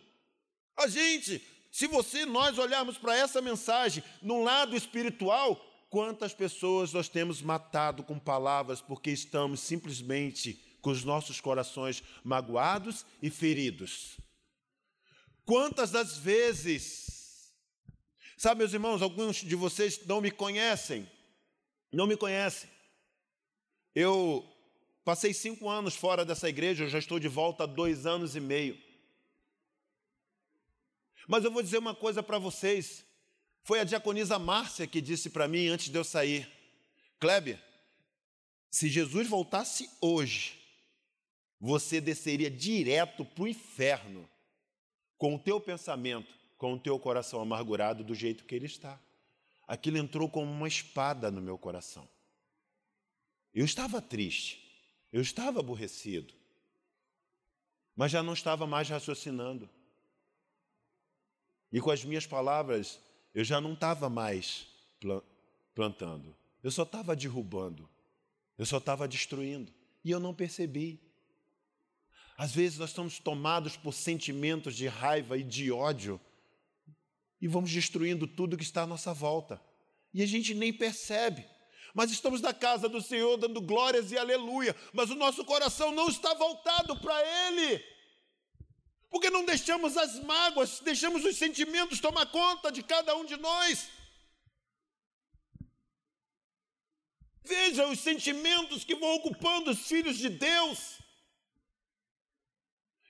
A 0.76 0.87
gente, 0.87 1.43
se 1.73 1.87
você 1.87 2.26
nós 2.26 2.59
olharmos 2.59 2.99
para 2.99 3.17
essa 3.17 3.41
mensagem 3.41 4.05
no 4.21 4.45
lado 4.45 4.76
espiritual, 4.76 5.57
quantas 5.88 6.35
pessoas 6.35 6.93
nós 6.93 7.09
temos 7.09 7.41
matado 7.41 8.05
com 8.05 8.19
palavras 8.19 8.83
porque 8.83 9.11
estamos 9.11 9.61
simplesmente 9.61 10.62
com 10.83 10.91
os 10.91 11.02
nossos 11.02 11.41
corações 11.41 12.02
magoados 12.23 13.07
e 13.23 13.31
feridos? 13.31 14.19
Quantas 15.47 15.91
das 15.91 16.19
vezes, 16.19 17.50
sabe, 18.37 18.59
meus 18.59 18.75
irmãos, 18.75 19.00
alguns 19.00 19.37
de 19.37 19.57
vocês 19.57 20.05
não 20.05 20.21
me 20.21 20.31
conhecem, 20.31 21.11
não 21.91 22.07
me 22.07 22.19
conhecem. 22.19 22.69
Eu 23.95 24.47
passei 25.07 25.33
cinco 25.33 25.71
anos 25.71 25.97
fora 25.97 26.23
dessa 26.23 26.50
igreja, 26.50 26.85
eu 26.85 26.91
já 26.91 26.99
estou 26.99 27.19
de 27.19 27.29
volta 27.29 27.64
há 27.64 27.67
dois 27.67 28.05
anos 28.05 28.37
e 28.37 28.41
meio. 28.41 28.91
Mas 31.26 31.45
eu 31.45 31.50
vou 31.50 31.62
dizer 31.62 31.79
uma 31.79 31.95
coisa 31.95 32.23
para 32.23 32.38
vocês. 32.38 33.05
Foi 33.62 33.81
a 33.81 33.85
diaconisa 33.85 34.38
Márcia 34.38 34.87
que 34.87 35.00
disse 35.00 35.31
para 35.31 35.49
mim 35.49 35.69
antes 35.69 35.88
de 35.88 35.97
eu 35.97 36.05
sair: 36.05 36.50
Kleber, 37.21 37.62
se 38.71 38.88
Jesus 38.88 39.29
voltasse 39.29 39.88
hoje, 40.00 40.59
você 41.61 42.00
desceria 42.00 42.50
direto 42.50 43.25
para 43.25 43.45
o 43.45 43.49
inferno 43.49 44.29
com 45.17 45.37
o 45.37 45.38
teu 45.38 45.61
pensamento, 45.61 46.35
com 46.59 46.73
o 46.73 46.79
teu 46.79 46.99
coração 46.99 47.41
amargurado 47.41 48.02
do 48.02 48.14
jeito 48.14 48.45
que 48.45 48.55
ele 48.55 48.67
está. 48.67 48.99
Aquilo 49.69 49.99
entrou 49.99 50.29
como 50.29 50.50
uma 50.50 50.67
espada 50.67 51.31
no 51.31 51.41
meu 51.41 51.57
coração. 51.57 52.09
Eu 53.55 53.64
estava 53.64 54.02
triste, 54.02 54.61
eu 55.12 55.21
estava 55.21 55.61
aborrecido, 55.61 56.35
mas 57.95 58.11
já 58.11 58.23
não 58.23 58.33
estava 58.33 58.67
mais 58.67 58.88
raciocinando. 58.88 59.71
E 61.73 61.81
com 61.81 61.91
as 61.91 62.05
minhas 62.05 62.26
palavras, 62.26 63.00
eu 63.35 63.43
já 63.43 63.61
não 63.61 63.73
estava 63.73 64.09
mais 64.11 64.67
plantando. 65.75 66.37
Eu 66.62 66.71
só 66.71 66.83
estava 66.83 67.17
derrubando. 67.17 67.88
Eu 68.59 68.67
só 68.67 68.79
estava 68.79 69.09
destruindo. 69.09 69.73
E 70.05 70.11
eu 70.11 70.21
não 70.21 70.35
percebi. 70.35 71.00
Às 72.37 72.55
vezes 72.55 72.79
nós 72.79 72.91
estamos 72.91 73.19
tomados 73.19 73.76
por 73.76 73.93
sentimentos 73.93 74.76
de 74.76 74.87
raiva 74.87 75.37
e 75.38 75.43
de 75.43 75.71
ódio 75.73 76.21
e 77.43 77.49
vamos 77.49 77.73
destruindo 77.73 78.25
tudo 78.29 78.57
que 78.57 78.62
está 78.62 78.83
à 78.83 78.87
nossa 78.87 79.12
volta. 79.12 79.61
E 80.14 80.23
a 80.23 80.26
gente 80.26 80.55
nem 80.55 80.73
percebe. 80.73 81.45
Mas 81.93 82.12
estamos 82.12 82.41
na 82.41 82.55
casa 82.55 82.88
do 82.88 83.02
Senhor 83.02 83.37
dando 83.37 83.61
glórias 83.61 84.12
e 84.12 84.17
aleluia, 84.17 84.75
mas 84.93 85.11
o 85.11 85.17
nosso 85.17 85.45
coração 85.45 85.91
não 85.91 86.09
está 86.09 86.33
voltado 86.35 86.97
para 87.00 87.49
Ele. 87.49 87.85
Porque 89.12 89.28
não 89.28 89.45
deixamos 89.45 89.99
as 89.99 90.19
mágoas, 90.21 90.81
deixamos 90.81 91.23
os 91.23 91.37
sentimentos 91.37 92.00
tomar 92.00 92.25
conta 92.33 92.73
de 92.73 92.83
cada 92.83 93.14
um 93.14 93.26
de 93.26 93.37
nós. 93.37 93.90
Veja 97.45 97.87
os 97.88 98.00
sentimentos 98.00 98.85
que 98.85 98.95
vão 98.95 99.14
ocupando 99.16 99.71
os 99.71 99.87
filhos 99.87 100.16
de 100.16 100.31
Deus. 100.31 100.99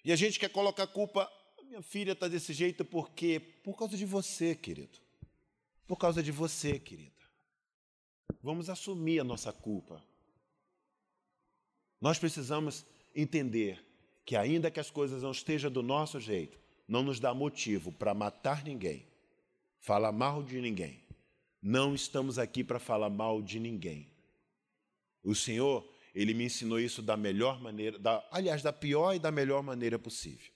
E 0.04 0.10
a 0.10 0.16
gente 0.16 0.40
quer 0.40 0.48
colocar 0.48 0.82
a 0.82 0.88
culpa, 0.88 1.32
minha 1.62 1.82
filha 1.82 2.12
está 2.12 2.26
desse 2.26 2.52
jeito 2.52 2.84
porque 2.84 3.38
por 3.38 3.78
causa 3.78 3.96
de 3.96 4.04
você, 4.04 4.56
querido. 4.56 4.98
Por 5.86 5.96
causa 5.96 6.20
de 6.20 6.32
você, 6.32 6.80
querida. 6.80 7.12
Vamos 8.42 8.68
assumir 8.68 9.20
a 9.20 9.24
nossa 9.24 9.52
culpa. 9.52 10.04
Nós 12.00 12.18
precisamos 12.18 12.84
entender 13.14 13.91
que 14.24 14.36
ainda 14.36 14.70
que 14.70 14.80
as 14.80 14.90
coisas 14.90 15.22
não 15.22 15.32
estejam 15.32 15.70
do 15.70 15.82
nosso 15.82 16.20
jeito, 16.20 16.58
não 16.86 17.02
nos 17.02 17.18
dá 17.18 17.34
motivo 17.34 17.92
para 17.92 18.14
matar 18.14 18.64
ninguém, 18.64 19.06
falar 19.80 20.12
mal 20.12 20.42
de 20.42 20.60
ninguém. 20.60 21.02
Não 21.60 21.94
estamos 21.94 22.38
aqui 22.38 22.64
para 22.64 22.78
falar 22.78 23.08
mal 23.08 23.40
de 23.40 23.60
ninguém. 23.60 24.08
O 25.22 25.34
Senhor, 25.34 25.88
ele 26.14 26.34
me 26.34 26.44
ensinou 26.44 26.80
isso 26.80 27.00
da 27.00 27.16
melhor 27.16 27.60
maneira, 27.60 27.98
da, 27.98 28.26
aliás, 28.30 28.62
da 28.62 28.72
pior 28.72 29.14
e 29.14 29.18
da 29.18 29.30
melhor 29.30 29.62
maneira 29.62 29.98
possível. 29.98 30.52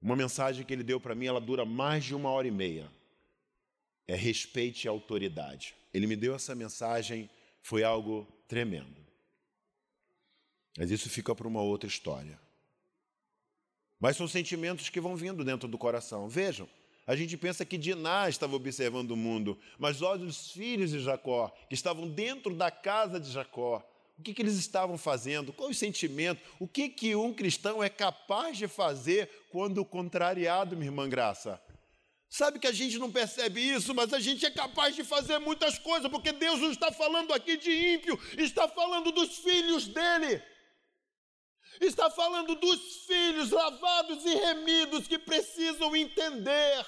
Uma 0.00 0.14
mensagem 0.14 0.64
que 0.64 0.72
ele 0.72 0.84
deu 0.84 1.00
para 1.00 1.14
mim, 1.14 1.26
ela 1.26 1.40
dura 1.40 1.64
mais 1.64 2.04
de 2.04 2.14
uma 2.14 2.30
hora 2.30 2.46
e 2.46 2.50
meia. 2.50 2.90
É 4.06 4.14
respeite 4.14 4.86
a 4.86 4.90
autoridade. 4.90 5.74
Ele 5.92 6.06
me 6.06 6.14
deu 6.14 6.34
essa 6.34 6.54
mensagem, 6.54 7.28
foi 7.62 7.82
algo 7.82 8.26
tremendo. 8.46 9.05
Mas 10.76 10.90
isso 10.90 11.08
fica 11.08 11.34
para 11.34 11.48
uma 11.48 11.62
outra 11.62 11.88
história. 11.88 12.38
Mas 13.98 14.16
são 14.16 14.28
sentimentos 14.28 14.88
que 14.88 15.00
vão 15.00 15.16
vindo 15.16 15.44
dentro 15.44 15.66
do 15.66 15.78
coração. 15.78 16.28
Vejam, 16.28 16.68
a 17.06 17.16
gente 17.16 17.36
pensa 17.36 17.64
que 17.64 17.78
Diná 17.78 18.28
estava 18.28 18.56
observando 18.56 19.12
o 19.12 19.16
mundo, 19.16 19.58
mas 19.78 20.02
olha 20.02 20.24
os 20.24 20.50
filhos 20.50 20.90
de 20.90 21.00
Jacó, 21.00 21.48
que 21.68 21.74
estavam 21.74 22.08
dentro 22.08 22.54
da 22.54 22.70
casa 22.70 23.18
de 23.18 23.30
Jacó. 23.30 23.82
O 24.18 24.22
que, 24.22 24.34
que 24.34 24.42
eles 24.42 24.56
estavam 24.56 24.96
fazendo? 24.98 25.52
Qual 25.52 25.70
o 25.70 25.74
sentimento? 25.74 26.40
O 26.58 26.66
que, 26.66 26.88
que 26.88 27.14
um 27.14 27.32
cristão 27.32 27.82
é 27.82 27.88
capaz 27.88 28.56
de 28.56 28.66
fazer 28.66 29.30
quando 29.50 29.84
contrariado, 29.84 30.74
minha 30.74 30.88
irmã 30.88 31.08
Graça? 31.08 31.60
Sabe 32.28 32.58
que 32.58 32.66
a 32.66 32.72
gente 32.72 32.98
não 32.98 33.10
percebe 33.10 33.60
isso, 33.60 33.94
mas 33.94 34.12
a 34.12 34.18
gente 34.18 34.44
é 34.44 34.50
capaz 34.50 34.96
de 34.96 35.04
fazer 35.04 35.38
muitas 35.38 35.78
coisas, 35.78 36.10
porque 36.10 36.32
Deus 36.32 36.60
não 36.60 36.70
está 36.70 36.90
falando 36.90 37.32
aqui 37.32 37.56
de 37.56 37.70
ímpio, 37.94 38.18
está 38.36 38.66
falando 38.66 39.12
dos 39.12 39.38
filhos 39.38 39.86
dele. 39.86 40.42
Está 41.80 42.10
falando 42.10 42.54
dos 42.54 43.04
filhos 43.06 43.50
lavados 43.50 44.24
e 44.24 44.34
remidos 44.34 45.06
que 45.06 45.18
precisam 45.18 45.94
entender 45.94 46.84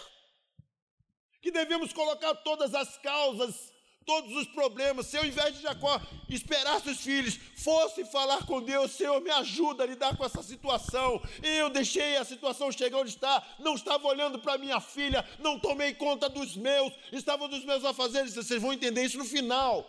que 1.41 1.51
devemos 1.51 1.93
colocar 1.93 2.35
todas 2.37 2.75
as 2.75 2.99
causas, 2.99 3.73
todos 4.05 4.35
os 4.37 4.47
problemas. 4.49 5.07
Se 5.07 5.17
ao 5.17 5.25
invés 5.25 5.55
de 5.55 5.63
Jacó 5.63 6.01
esperasse 6.29 6.91
os 6.91 7.01
filhos, 7.01 7.37
fosse 7.57 8.05
falar 8.07 8.45
com 8.47 8.63
Deus, 8.63 8.93
Senhor, 8.93 9.21
me 9.21 9.31
ajuda 9.31 9.85
a 9.85 9.87
lidar 9.87 10.17
com 10.17 10.25
essa 10.25 10.43
situação. 10.43 11.23
Eu 11.43 11.71
deixei 11.71 12.17
a 12.17 12.25
situação 12.25 12.73
chegar 12.73 12.99
onde 12.99 13.11
está, 13.11 13.57
não 13.59 13.75
estava 13.75 14.07
olhando 14.09 14.39
para 14.39 14.59
minha 14.59 14.81
filha, 14.81 15.25
não 15.39 15.59
tomei 15.59 15.95
conta 15.95 16.29
dos 16.29 16.57
meus, 16.57 16.93
estava 17.13 17.47
dos 17.49 17.65
meus 17.65 17.85
afazeres. 17.85 18.35
Vocês 18.35 18.61
vão 18.61 18.73
entender 18.73 19.03
isso 19.05 19.19
no 19.19 19.25
final. 19.25 19.87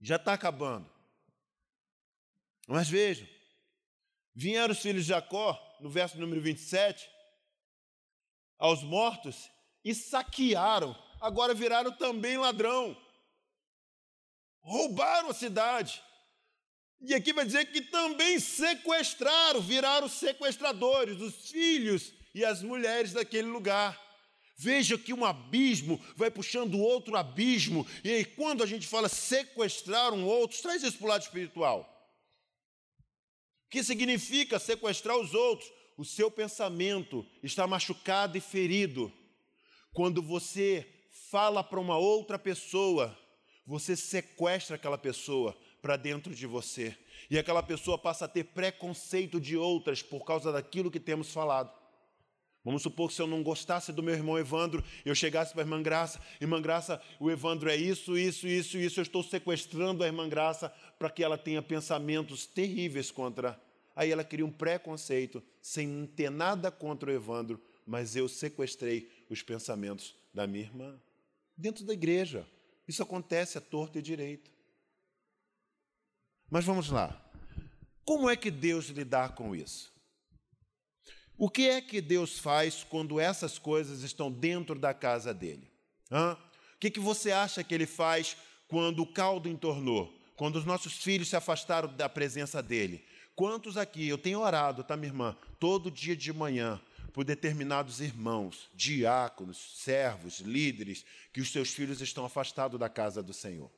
Já 0.00 0.16
está 0.16 0.32
acabando. 0.32 0.90
Mas 2.66 2.88
vejam, 2.88 3.26
Vieram 4.34 4.72
os 4.72 4.80
filhos 4.80 5.04
de 5.04 5.10
Jacó, 5.10 5.60
no 5.80 5.88
verso 5.88 6.18
número 6.18 6.40
27, 6.40 7.08
aos 8.58 8.82
mortos 8.82 9.48
e 9.84 9.94
saquearam, 9.94 10.96
agora 11.20 11.54
viraram 11.54 11.92
também 11.92 12.36
ladrão. 12.36 12.96
Roubaram 14.60 15.28
a 15.28 15.34
cidade. 15.34 16.02
E 17.00 17.14
aqui 17.14 17.32
vai 17.32 17.44
dizer 17.44 17.66
que 17.66 17.82
também 17.82 18.40
sequestraram, 18.40 19.60
viraram 19.60 20.08
sequestradores, 20.08 21.20
os 21.20 21.50
filhos 21.50 22.12
e 22.34 22.44
as 22.44 22.62
mulheres 22.62 23.12
daquele 23.12 23.48
lugar. 23.48 24.00
Veja 24.56 24.96
que 24.96 25.12
um 25.12 25.24
abismo 25.24 26.02
vai 26.16 26.30
puxando 26.30 26.78
outro 26.78 27.16
abismo, 27.16 27.86
e 28.02 28.10
aí, 28.10 28.24
quando 28.24 28.62
a 28.62 28.66
gente 28.66 28.86
fala 28.86 29.08
sequestrar 29.08 30.14
um 30.14 30.24
outro, 30.24 30.60
traz 30.62 30.82
isso 30.82 30.96
para 30.96 31.04
o 31.04 31.08
lado 31.08 31.22
espiritual 31.22 31.93
que 33.74 33.82
significa 33.82 34.60
sequestrar 34.60 35.18
os 35.18 35.34
outros? 35.34 35.68
O 35.96 36.04
seu 36.04 36.30
pensamento 36.30 37.26
está 37.42 37.66
machucado 37.66 38.38
e 38.38 38.40
ferido. 38.40 39.12
Quando 39.92 40.22
você 40.22 40.86
fala 41.28 41.64
para 41.64 41.80
uma 41.80 41.98
outra 41.98 42.38
pessoa, 42.38 43.18
você 43.66 43.96
sequestra 43.96 44.76
aquela 44.76 44.96
pessoa 44.96 45.56
para 45.82 45.96
dentro 45.96 46.32
de 46.32 46.46
você. 46.46 46.96
E 47.28 47.36
aquela 47.36 47.64
pessoa 47.64 47.98
passa 47.98 48.26
a 48.26 48.28
ter 48.28 48.44
preconceito 48.44 49.40
de 49.40 49.56
outras 49.56 50.00
por 50.00 50.24
causa 50.24 50.52
daquilo 50.52 50.88
que 50.88 51.00
temos 51.00 51.32
falado. 51.32 51.72
Vamos 52.64 52.82
supor 52.82 53.08
que 53.08 53.14
se 53.14 53.22
eu 53.22 53.26
não 53.26 53.42
gostasse 53.42 53.92
do 53.92 54.04
meu 54.04 54.14
irmão 54.14 54.38
Evandro, 54.38 54.84
eu 55.04 55.16
chegasse 55.16 55.52
para 55.52 55.62
a 55.62 55.64
irmã 55.64 55.82
Graça, 55.82 56.20
irmã 56.40 56.62
Graça, 56.62 57.02
o 57.18 57.28
Evandro 57.28 57.68
é 57.68 57.74
isso, 57.74 58.16
isso, 58.16 58.46
isso, 58.46 58.78
isso, 58.78 59.00
eu 59.00 59.02
estou 59.02 59.24
sequestrando 59.24 60.04
a 60.04 60.06
irmã 60.06 60.28
Graça 60.28 60.72
para 60.96 61.10
que 61.10 61.24
ela 61.24 61.36
tenha 61.36 61.60
pensamentos 61.60 62.46
terríveis 62.46 63.10
contra 63.10 63.60
Aí 63.96 64.10
ela 64.10 64.24
cria 64.24 64.44
um 64.44 64.50
preconceito, 64.50 65.42
sem 65.62 66.06
ter 66.06 66.30
nada 66.30 66.70
contra 66.70 67.10
o 67.10 67.14
Evandro, 67.14 67.60
mas 67.86 68.16
eu 68.16 68.28
sequestrei 68.28 69.10
os 69.30 69.42
pensamentos 69.42 70.14
da 70.32 70.46
minha 70.46 70.64
irmã. 70.64 71.00
Dentro 71.56 71.84
da 71.84 71.92
igreja. 71.92 72.46
Isso 72.86 73.02
acontece 73.02 73.56
a 73.56 73.60
torto 73.60 73.98
e 73.98 74.02
direito. 74.02 74.50
Mas 76.50 76.64
vamos 76.64 76.90
lá. 76.90 77.20
Como 78.04 78.28
é 78.28 78.36
que 78.36 78.50
Deus 78.50 78.86
lidar 78.86 79.34
com 79.34 79.56
isso? 79.56 79.92
O 81.36 81.48
que 81.48 81.68
é 81.68 81.80
que 81.80 82.00
Deus 82.00 82.38
faz 82.38 82.84
quando 82.84 83.18
essas 83.18 83.58
coisas 83.58 84.02
estão 84.02 84.30
dentro 84.30 84.78
da 84.78 84.92
casa 84.92 85.32
dele? 85.32 85.70
Hã? 86.10 86.34
O 86.74 86.78
que, 86.78 86.90
que 86.90 87.00
você 87.00 87.32
acha 87.32 87.64
que 87.64 87.74
ele 87.74 87.86
faz 87.86 88.36
quando 88.68 89.00
o 89.00 89.12
caldo 89.12 89.48
entornou? 89.48 90.14
Quando 90.36 90.56
os 90.56 90.64
nossos 90.64 90.94
filhos 90.94 91.28
se 91.28 91.36
afastaram 91.36 91.88
da 91.96 92.08
presença 92.08 92.62
dele? 92.62 93.04
Quantos 93.34 93.76
aqui, 93.76 94.06
eu 94.06 94.16
tenho 94.16 94.40
orado, 94.40 94.84
tá, 94.84 94.96
minha 94.96 95.08
irmã, 95.08 95.36
todo 95.58 95.90
dia 95.90 96.16
de 96.16 96.32
manhã, 96.32 96.80
por 97.12 97.24
determinados 97.24 98.00
irmãos, 98.00 98.70
diáconos, 98.74 99.80
servos, 99.82 100.40
líderes, 100.40 101.04
que 101.32 101.40
os 101.40 101.50
seus 101.50 101.70
filhos 101.70 102.00
estão 102.00 102.24
afastados 102.24 102.78
da 102.78 102.88
casa 102.88 103.22
do 103.22 103.32
Senhor. 103.32 103.70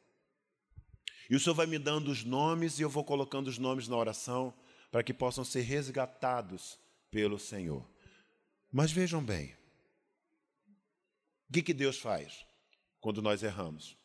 E 1.28 1.34
o 1.34 1.40
Senhor 1.40 1.54
vai 1.54 1.66
me 1.66 1.78
dando 1.78 2.10
os 2.10 2.24
nomes 2.24 2.78
e 2.78 2.82
eu 2.82 2.90
vou 2.90 3.04
colocando 3.04 3.48
os 3.48 3.58
nomes 3.58 3.88
na 3.88 3.96
oração 3.96 4.54
para 4.90 5.02
que 5.02 5.12
possam 5.12 5.44
ser 5.44 5.62
resgatados 5.62 6.78
pelo 7.10 7.38
Senhor. 7.38 7.86
Mas 8.70 8.92
vejam 8.92 9.22
bem, 9.22 9.54
o 11.48 11.52
que, 11.52 11.62
que 11.62 11.74
Deus 11.74 11.98
faz 11.98 12.46
quando 13.00 13.22
nós 13.22 13.42
erramos? 13.42 13.96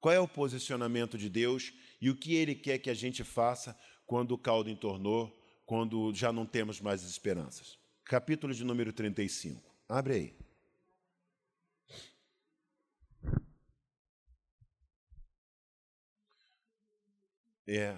Qual 0.00 0.14
é 0.14 0.20
o 0.20 0.28
posicionamento 0.28 1.16
de 1.16 1.28
Deus 1.28 1.72
e 2.00 2.10
o 2.10 2.16
que 2.16 2.34
Ele 2.34 2.54
quer 2.54 2.78
que 2.78 2.90
a 2.90 2.94
gente 2.94 3.24
faça 3.24 3.76
quando 4.06 4.32
o 4.32 4.38
caldo 4.38 4.70
entornou, 4.70 5.36
quando 5.66 6.14
já 6.14 6.32
não 6.32 6.46
temos 6.46 6.80
mais 6.80 7.02
esperanças. 7.02 7.78
Capítulo 8.04 8.54
de 8.54 8.64
número 8.64 8.92
35. 8.92 9.60
Abre 9.88 10.14
aí. 10.14 10.46
É. 17.66 17.96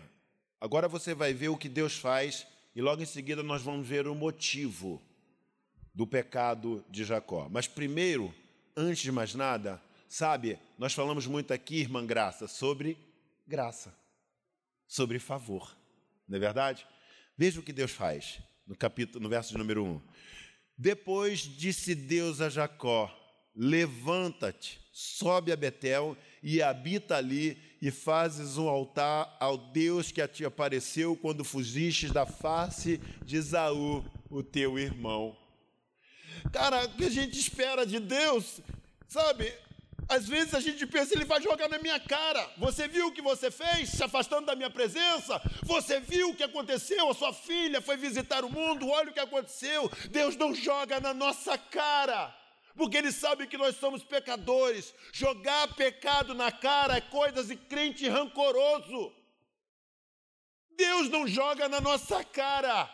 Agora 0.60 0.88
você 0.88 1.14
vai 1.14 1.34
ver 1.34 1.48
o 1.48 1.56
que 1.56 1.68
Deus 1.68 1.96
faz 1.98 2.46
e 2.74 2.80
logo 2.80 3.02
em 3.02 3.06
seguida 3.06 3.42
nós 3.42 3.62
vamos 3.62 3.86
ver 3.86 4.06
o 4.06 4.14
motivo 4.14 5.02
do 5.94 6.06
pecado 6.06 6.84
de 6.88 7.04
Jacó. 7.04 7.48
Mas 7.50 7.68
primeiro, 7.68 8.34
antes 8.76 9.02
de 9.02 9.12
mais 9.12 9.34
nada, 9.34 9.80
sabe, 10.08 10.58
nós 10.78 10.94
falamos 10.94 11.26
muito 11.26 11.52
aqui, 11.52 11.80
irmã 11.80 12.04
Graça, 12.06 12.48
sobre 12.48 12.96
graça, 13.46 13.94
sobre 14.86 15.18
favor. 15.18 15.76
Não 16.28 16.36
é 16.36 16.40
verdade? 16.40 16.86
Veja 17.36 17.60
o 17.60 17.62
que 17.62 17.72
Deus 17.72 17.92
faz 17.92 18.40
no 18.66 18.76
capítulo, 18.76 19.22
no 19.22 19.28
verso 19.28 19.52
de 19.52 19.58
número 19.58 19.84
1. 19.84 20.02
Depois 20.76 21.40
disse 21.40 21.94
Deus 21.94 22.40
a 22.40 22.48
Jacó: 22.48 23.10
levanta-te, 23.56 24.78
sobe 24.92 25.50
a 25.50 25.56
Betel 25.56 26.16
e 26.42 26.62
habita 26.62 27.16
ali 27.16 27.60
e 27.80 27.90
fazes 27.90 28.56
um 28.56 28.68
altar 28.68 29.36
ao 29.40 29.56
Deus 29.56 30.12
que 30.12 30.20
a 30.20 30.28
ti 30.28 30.44
apareceu 30.44 31.16
quando 31.16 31.44
fugiste 31.44 32.12
da 32.12 32.26
face 32.26 33.00
de 33.24 33.36
Esaú, 33.36 34.04
o 34.30 34.42
teu 34.42 34.78
irmão. 34.78 35.36
Cara, 36.52 36.84
o 36.84 36.90
que 36.90 37.04
a 37.04 37.10
gente 37.10 37.38
espera 37.38 37.84
de 37.84 37.98
Deus, 37.98 38.60
sabe? 39.08 39.52
Às 40.08 40.26
vezes 40.26 40.54
a 40.54 40.60
gente 40.60 40.86
pensa, 40.86 41.14
ele 41.14 41.26
vai 41.26 41.40
jogar 41.42 41.68
na 41.68 41.78
minha 41.78 42.00
cara. 42.00 42.50
Você 42.56 42.88
viu 42.88 43.08
o 43.08 43.12
que 43.12 43.20
você 43.20 43.50
fez, 43.50 43.90
se 43.90 44.02
afastando 44.02 44.46
da 44.46 44.56
minha 44.56 44.70
presença? 44.70 45.38
Você 45.64 46.00
viu 46.00 46.30
o 46.30 46.34
que 46.34 46.42
aconteceu? 46.42 47.10
A 47.10 47.14
sua 47.14 47.34
filha 47.34 47.82
foi 47.82 47.98
visitar 47.98 48.42
o 48.42 48.50
mundo, 48.50 48.88
olha 48.88 49.10
o 49.10 49.12
que 49.12 49.20
aconteceu. 49.20 49.90
Deus 50.10 50.34
não 50.34 50.54
joga 50.54 50.98
na 50.98 51.12
nossa 51.12 51.58
cara, 51.58 52.34
porque 52.74 52.96
Ele 52.96 53.12
sabe 53.12 53.46
que 53.46 53.58
nós 53.58 53.76
somos 53.76 54.02
pecadores. 54.02 54.94
Jogar 55.12 55.74
pecado 55.74 56.32
na 56.32 56.50
cara 56.50 56.96
é 56.96 57.02
coisa 57.02 57.44
de 57.44 57.54
crente 57.54 58.08
rancoroso. 58.08 59.12
Deus 60.74 61.10
não 61.10 61.28
joga 61.28 61.68
na 61.68 61.82
nossa 61.82 62.24
cara, 62.24 62.88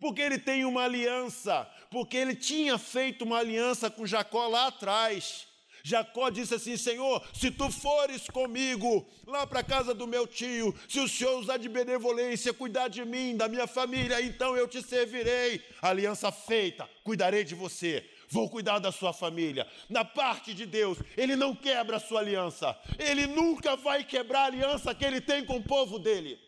porque 0.00 0.22
Ele 0.22 0.38
tem 0.38 0.64
uma 0.64 0.84
aliança, 0.84 1.70
porque 1.90 2.16
Ele 2.16 2.34
tinha 2.34 2.78
feito 2.78 3.24
uma 3.24 3.40
aliança 3.40 3.90
com 3.90 4.06
Jacó 4.06 4.48
lá 4.48 4.68
atrás. 4.68 5.52
Jacó 5.86 6.30
disse 6.30 6.54
assim: 6.54 6.78
Senhor, 6.78 7.22
se 7.34 7.50
tu 7.50 7.70
fores 7.70 8.26
comigo 8.30 9.06
lá 9.26 9.46
para 9.46 9.60
a 9.60 9.64
casa 9.64 9.92
do 9.92 10.06
meu 10.06 10.26
tio, 10.26 10.74
se 10.88 10.98
o 10.98 11.06
Senhor 11.06 11.38
usar 11.38 11.58
de 11.58 11.68
benevolência, 11.68 12.54
cuidar 12.54 12.88
de 12.88 13.04
mim, 13.04 13.36
da 13.36 13.48
minha 13.48 13.66
família, 13.66 14.22
então 14.22 14.56
eu 14.56 14.66
te 14.66 14.80
servirei. 14.80 15.62
Aliança 15.82 16.32
feita, 16.32 16.88
cuidarei 17.04 17.44
de 17.44 17.54
você. 17.54 18.02
Vou 18.30 18.48
cuidar 18.48 18.78
da 18.78 18.90
sua 18.90 19.12
família. 19.12 19.70
Na 19.90 20.06
parte 20.06 20.54
de 20.54 20.64
Deus, 20.64 20.96
Ele 21.18 21.36
não 21.36 21.54
quebra 21.54 21.98
a 21.98 22.00
sua 22.00 22.20
aliança. 22.20 22.74
Ele 22.98 23.26
nunca 23.26 23.76
vai 23.76 24.02
quebrar 24.02 24.40
a 24.40 24.46
aliança 24.46 24.94
que 24.94 25.04
Ele 25.04 25.20
tem 25.20 25.44
com 25.44 25.58
o 25.58 25.62
povo 25.62 25.98
dele. 25.98 26.38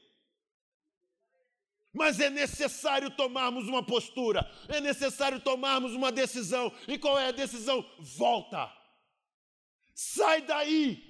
Mas 1.92 2.20
é 2.20 2.31
necessário 2.31 3.11
tomarmos 3.11 3.68
uma 3.68 3.83
postura, 3.83 4.51
é 4.68 4.81
necessário 4.81 5.40
tomarmos 5.40 5.92
uma 5.92 6.11
decisão. 6.11 6.72
E 6.88 6.96
qual 6.96 7.18
é 7.18 7.29
a 7.29 7.33
decisão? 7.33 7.85
Volta. 7.99 8.86
Sai 9.96 10.42
daí! 10.42 11.02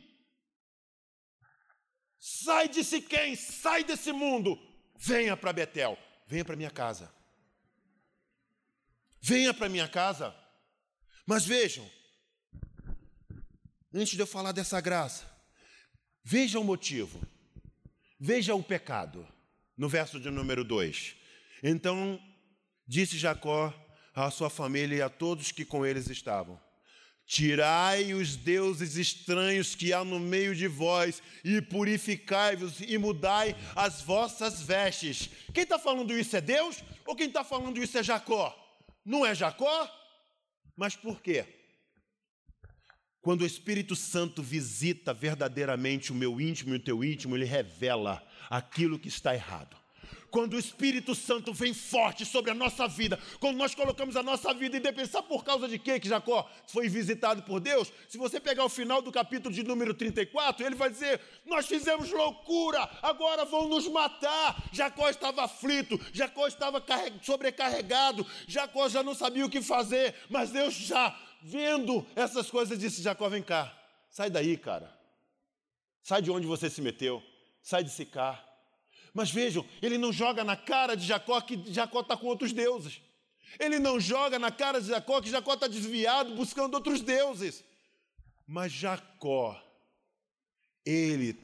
Sai 2.20 2.68
de 2.68 2.85
Siquém, 2.85 3.35
sai 3.35 3.83
desse 3.83 4.12
mundo. 4.12 4.57
Venha 4.96 5.37
para 5.37 5.53
Betel, 5.53 5.99
venha 6.29 6.44
para 6.44 6.55
minha 6.55 6.70
casa. 6.70 7.12
Venha 9.20 9.53
para 9.53 9.68
minha 9.68 9.88
casa. 9.88 10.33
Mas 11.27 11.44
vejam, 11.44 11.85
antes 13.92 14.14
de 14.14 14.20
eu 14.20 14.27
falar 14.27 14.53
dessa 14.53 14.81
graça, 14.81 15.29
veja 16.22 16.61
o 16.61 16.64
motivo, 16.64 17.20
veja 18.20 18.55
o 18.55 18.62
pecado, 18.62 19.27
no 19.77 19.88
verso 19.88 20.20
de 20.20 20.31
número 20.31 20.62
2. 20.62 21.16
Então 21.61 22.20
disse 22.87 23.18
Jacó 23.18 23.75
à 24.14 24.31
sua 24.31 24.49
família 24.49 24.96
e 24.96 25.03
a 25.03 25.11
todos 25.11 25.51
que 25.51 25.64
com 25.64 25.85
eles 25.85 26.09
estavam: 26.09 26.61
Tirai 27.27 28.15
os 28.15 28.37
deuses 28.37 28.97
estranhos 28.97 29.75
que 29.75 29.93
há 29.93 30.05
no 30.05 30.21
meio 30.21 30.55
de 30.55 30.69
vós, 30.69 31.21
e 31.45 31.61
purificai-vos, 31.61 32.81
e 32.81 32.97
mudai 32.97 33.57
as 33.75 34.01
vossas 34.01 34.62
vestes. 34.62 35.29
Quem 35.53 35.65
está 35.65 35.79
falando 35.79 36.17
isso 36.17 36.37
é 36.37 36.41
Deus? 36.41 36.83
Ou 37.05 37.17
quem 37.17 37.27
está 37.27 37.43
falando 37.43 37.83
isso 37.83 37.99
é 37.99 38.03
Jacó? 38.03 38.57
Não 39.05 39.27
é 39.27 39.35
Jacó? 39.35 39.91
Mas 40.77 40.95
por 40.95 41.21
quê? 41.21 41.45
Quando 43.21 43.43
o 43.43 43.47
Espírito 43.47 43.97
Santo 43.97 44.41
visita 44.41 45.12
verdadeiramente 45.12 46.12
o 46.12 46.15
meu 46.15 46.41
íntimo 46.41 46.75
e 46.75 46.77
o 46.77 46.83
teu 46.83 47.03
íntimo, 47.03 47.37
ele 47.37 47.45
revela 47.45 48.25
aquilo 48.49 49.01
que 49.01 49.09
está 49.09 49.35
errado 49.35 49.77
quando 50.37 50.53
o 50.53 50.59
Espírito 50.59 51.14
Santo 51.14 51.51
vem 51.55 51.72
forte 51.72 52.27
sobre 52.27 52.51
a 52.51 52.55
nossa 52.55 52.87
vida, 52.87 53.18
quando 53.40 53.57
nós 53.57 53.75
colocamos 53.75 54.16
a 54.16 54.22
nossa 54.22 54.53
vida 54.53 54.77
em 54.77 54.81
dependência, 54.83 55.22
por 55.22 55.42
causa 55.42 55.66
de 55.66 55.79
quê 55.79 55.99
que 55.99 56.11
Jacó 56.11 56.46
foi 56.66 56.90
visitado 56.90 57.42
por 57.42 57.59
Deus? 57.59 57.90
Se 58.07 58.18
você 58.18 58.38
pegar 58.38 58.62
o 58.66 58.68
final 58.68 59.01
do 59.01 59.11
capítulo 59.11 59.55
de 59.55 59.62
número 59.62 59.94
34, 59.94 60.66
ele 60.66 60.75
vai 60.75 60.90
dizer: 60.90 61.22
Nós 61.46 61.66
fizemos 61.66 62.11
loucura, 62.11 62.87
agora 63.01 63.46
vão 63.46 63.66
nos 63.66 63.88
matar. 63.88 64.62
Jacó 64.72 65.09
estava 65.09 65.42
aflito, 65.42 65.99
Jacó 66.12 66.46
estava 66.46 66.85
sobrecarregado, 67.22 68.27
Jacó 68.46 68.90
já 68.90 69.03
não 69.03 69.14
sabia 69.14 69.46
o 69.46 69.49
que 69.49 69.62
fazer, 69.62 70.14
mas 70.29 70.51
Deus 70.51 70.75
já 70.75 71.18
vendo 71.40 72.07
essas 72.14 72.51
coisas 72.51 72.79
disse: 72.79 73.01
Jacó, 73.01 73.27
vem 73.31 73.42
cá, 73.42 73.75
sai 74.11 74.29
daí, 74.29 74.59
cara. 74.59 74.94
Sai 76.03 76.20
de 76.20 76.31
onde 76.31 76.46
você 76.46 76.68
se 76.68 76.83
meteu, 76.83 77.22
sai 77.62 77.83
de 77.83 77.88
Sicar 77.88 78.56
mas 79.16 79.31
vejam, 79.31 79.66
ele 79.81 79.96
não 79.96 80.12
joga 80.12 80.44
na 80.44 80.59
cara 80.59 80.94
de 80.94 81.07
Jacó 81.07 81.40
que 81.40 81.72
Jacó 81.72 82.02
está 82.02 82.18
com 82.18 82.26
outros 82.26 82.52
deuses. 82.52 83.00
Ele 83.59 83.79
não 83.79 83.98
joga 83.98 84.38
na 84.38 84.52
cara 84.52 84.79
de 84.79 84.88
Jacó 84.88 85.22
que 85.22 85.31
Jacó 85.31 85.55
está 85.55 85.66
desviado 85.66 86.35
buscando 86.35 86.74
outros 86.74 87.00
deuses. 87.00 87.64
Mas 88.46 88.70
Jacó, 88.70 89.59
ele, 90.85 91.35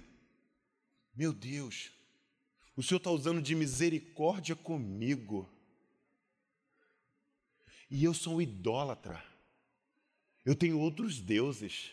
meu 1.14 1.32
Deus, 1.32 1.90
o 2.76 2.82
Senhor 2.82 2.98
está 2.98 3.11
usando 3.11 3.40
de 3.40 3.54
misericórdia 3.54 4.54
comigo. 4.54 5.50
E 7.90 8.04
eu 8.04 8.12
sou 8.12 8.35
um 8.35 8.42
idólatra. 8.42 9.24
Eu 10.44 10.54
tenho 10.54 10.78
outros 10.78 11.20
deuses. 11.20 11.90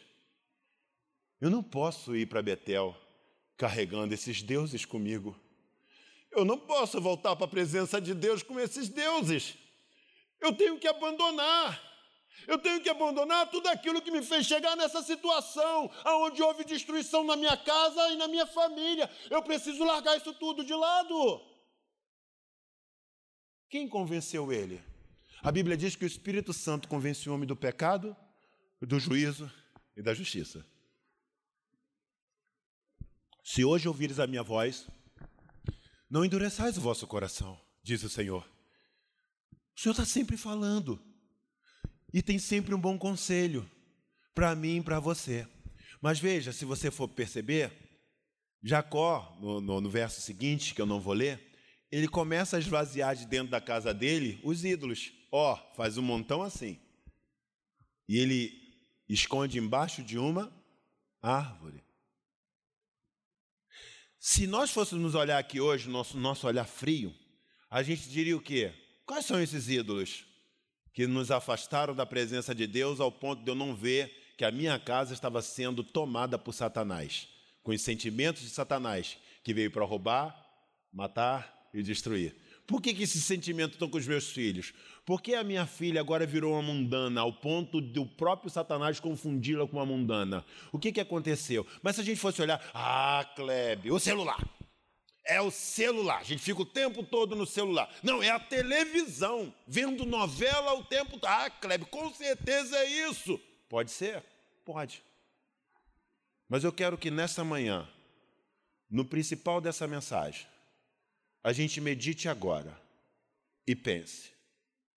Eu 1.39 1.49
não 1.49 1.63
posso 1.63 2.17
ir 2.17 2.27
para 2.27 2.41
Betel 2.41 2.93
carregando 3.55 4.13
esses 4.13 4.41
deuses 4.41 4.83
comigo. 4.83 5.39
Eu 6.31 6.45
não 6.45 6.57
posso 6.57 7.01
voltar 7.01 7.35
para 7.35 7.45
a 7.45 7.49
presença 7.49 7.99
de 7.99 8.13
Deus 8.13 8.43
com 8.43 8.59
esses 8.59 8.87
deuses. 8.89 9.57
Eu 10.39 10.53
tenho 10.53 10.79
que 10.79 10.87
abandonar. 10.87 11.89
Eu 12.47 12.57
tenho 12.57 12.81
que 12.81 12.89
abandonar 12.89 13.49
tudo 13.49 13.67
aquilo 13.67 14.01
que 14.01 14.11
me 14.11 14.23
fez 14.23 14.45
chegar 14.45 14.75
nessa 14.75 15.03
situação, 15.03 15.91
aonde 16.03 16.41
houve 16.41 16.63
destruição 16.63 17.23
na 17.23 17.35
minha 17.35 17.57
casa 17.57 18.09
e 18.09 18.15
na 18.15 18.27
minha 18.27 18.45
família. 18.45 19.09
Eu 19.29 19.43
preciso 19.43 19.83
largar 19.83 20.17
isso 20.17 20.33
tudo 20.33 20.63
de 20.63 20.73
lado. 20.73 21.41
Quem 23.69 23.87
convenceu 23.87 24.51
ele? 24.51 24.81
A 25.43 25.51
Bíblia 25.51 25.77
diz 25.77 25.95
que 25.95 26.03
o 26.03 26.07
Espírito 26.07 26.53
Santo 26.53 26.87
convence 26.87 27.29
o 27.29 27.33
homem 27.33 27.47
do 27.47 27.55
pecado, 27.55 28.15
do 28.81 28.99
juízo 28.99 29.51
e 29.95 30.01
da 30.01 30.13
justiça. 30.13 30.65
Se 33.43 33.63
hoje 33.63 33.87
ouvires 33.87 34.19
a 34.19 34.27
minha 34.27 34.43
voz, 34.43 34.87
não 36.10 36.26
endureçais 36.26 36.78
o 36.78 36.82
vosso 36.82 37.06
coração, 37.06 37.60
diz 37.84 38.04
o 38.04 38.10
Senhor. 38.10 38.43
O 39.78 39.80
Senhor 39.80 39.93
está 39.93 40.06
sempre 40.06 40.36
falando. 40.36 41.00
E 42.12 42.22
tem 42.22 42.39
sempre 42.39 42.74
um 42.74 42.82
bom 42.82 42.98
conselho 42.98 43.69
para 44.34 44.56
mim 44.56 44.78
e 44.78 44.84
para 44.84 45.00
você. 45.00 45.48
Mas 46.02 46.19
veja, 46.19 46.52
se 46.52 46.65
você 46.65 46.89
for 46.89 47.08
perceber, 47.08 47.72
Jacó, 48.63 49.38
no, 49.39 49.62
no, 49.62 49.82
no, 49.82 49.89
verso 49.89 50.19
seguinte, 50.19 50.74
que 50.74 50.82
eu 50.82 50.86
não 50.86 51.00
vou 51.00 51.13
ler, 51.13 51.39
ele 51.91 52.08
começa 52.08 52.58
a 52.58 52.60
esvaziar 52.60 53.15
de 53.15 53.26
dentro 53.26 53.52
da 53.52 53.62
casa 53.62 53.93
dele 53.93 54.39
os 54.43 54.65
ídolos. 54.65 55.13
Ó, 55.32 55.54
oh, 55.54 55.76
faz 55.76 55.98
um 55.98 56.02
montão 56.02 56.41
assim. 56.41 56.80
E 58.08 58.17
ele 58.17 58.52
esconde 59.08 59.60
embaixo 59.60 60.04
de 60.04 60.17
uma 60.17 60.52
árvore. 61.22 61.84
Se 64.19 64.45
nós 64.45 64.69
fôssemos 64.69 65.15
olhar 65.15 65.38
aqui 65.38 65.62
hoje, 65.62 65.88
nosso, 65.88 66.17
nosso 66.17 66.45
olhar 66.45 66.65
frio, 66.65 67.15
a 67.69 67.82
gente 67.82 68.10
diria 68.10 68.36
o 68.36 68.41
quê? 68.41 68.73
Quais 69.05 69.25
são 69.25 69.41
esses 69.41 69.69
ídolos 69.69 70.25
que 70.93 71.08
nos 71.08 71.32
afastaram 71.32 71.95
da 71.95 72.05
presença 72.05 72.53
de 72.53 72.67
Deus 72.67 72.99
ao 72.99 73.10
ponto 73.10 73.41
de 73.41 73.49
eu 73.49 73.55
não 73.55 73.73
ver 73.73 74.34
que 74.38 74.43
a 74.43 74.51
minha 74.51 74.77
casa 74.77 75.13
estava 75.13 75.41
sendo 75.41 75.86
tomada 75.86 76.38
por 76.38 76.51
Satanás, 76.51 77.29
com 77.63 77.71
os 77.71 77.82
sentimentos 77.82 78.41
de 78.41 78.49
Satanás, 78.49 79.17
que 79.41 79.53
veio 79.53 79.71
para 79.71 79.86
roubar, 79.86 80.36
matar 80.91 81.69
e 81.73 81.82
destruir? 81.82 82.36
Por 82.69 82.84
que, 82.84 82.93
que 82.93 83.01
esse 83.01 83.19
sentimento 83.19 83.73
estão 83.73 83.89
com 83.89 83.97
os 83.97 84.05
meus 84.05 84.29
filhos? 84.29 84.75
Porque 85.03 85.34
a 85.34 85.43
minha 85.43 85.65
filha 85.65 85.99
agora 85.99 86.23
virou 86.23 86.53
uma 86.53 86.62
mundana, 86.62 87.19
ao 87.19 87.34
ponto 87.34 87.82
do 87.82 88.05
próprio 88.05 88.47
Satanás 88.47 88.99
confundi-la 88.99 89.67
com 89.67 89.77
uma 89.77 89.88
mundana. 89.88 90.45
O 90.71 90.77
que, 90.77 90.91
que 90.91 91.01
aconteceu? 91.01 91.65
Mas 91.82 91.95
se 91.95 92.01
a 92.01 92.03
gente 92.03 92.19
fosse 92.19 92.43
olhar, 92.43 92.63
ah, 92.71 93.27
Klebe, 93.36 93.91
o 93.91 93.99
celular. 93.99 94.38
É 95.25 95.41
o 95.41 95.49
celular. 95.49 96.19
A 96.19 96.23
gente 96.23 96.43
fica 96.43 96.62
o 96.62 96.65
tempo 96.65 97.01
todo 97.01 97.36
no 97.36 97.47
celular. 97.47 97.89
Não, 98.03 98.21
é 98.21 98.29
a 98.29 98.39
televisão, 98.39 99.51
vendo 99.67 100.05
novela 100.05 100.75
o 100.75 100.84
tempo 100.84 101.13
todo. 101.13 101.25
Ah, 101.25 101.49
Klebe, 101.49 101.86
com 101.86 102.13
certeza 102.13 102.77
é 102.77 103.10
isso. 103.10 103.41
Pode 103.67 103.89
ser? 103.89 104.23
Pode. 104.63 105.01
Mas 106.47 106.63
eu 106.63 106.71
quero 106.71 106.99
que 106.99 107.10
nessa 107.10 107.43
manhã, 107.43 107.89
no 108.88 109.03
principal 109.03 109.60
dessa 109.60 109.88
mensagem, 109.88 110.45
a 111.43 111.54
gente 111.54 111.80
medite 111.80 112.28
agora 112.28 112.80
e 113.65 113.75
pense: 113.75 114.34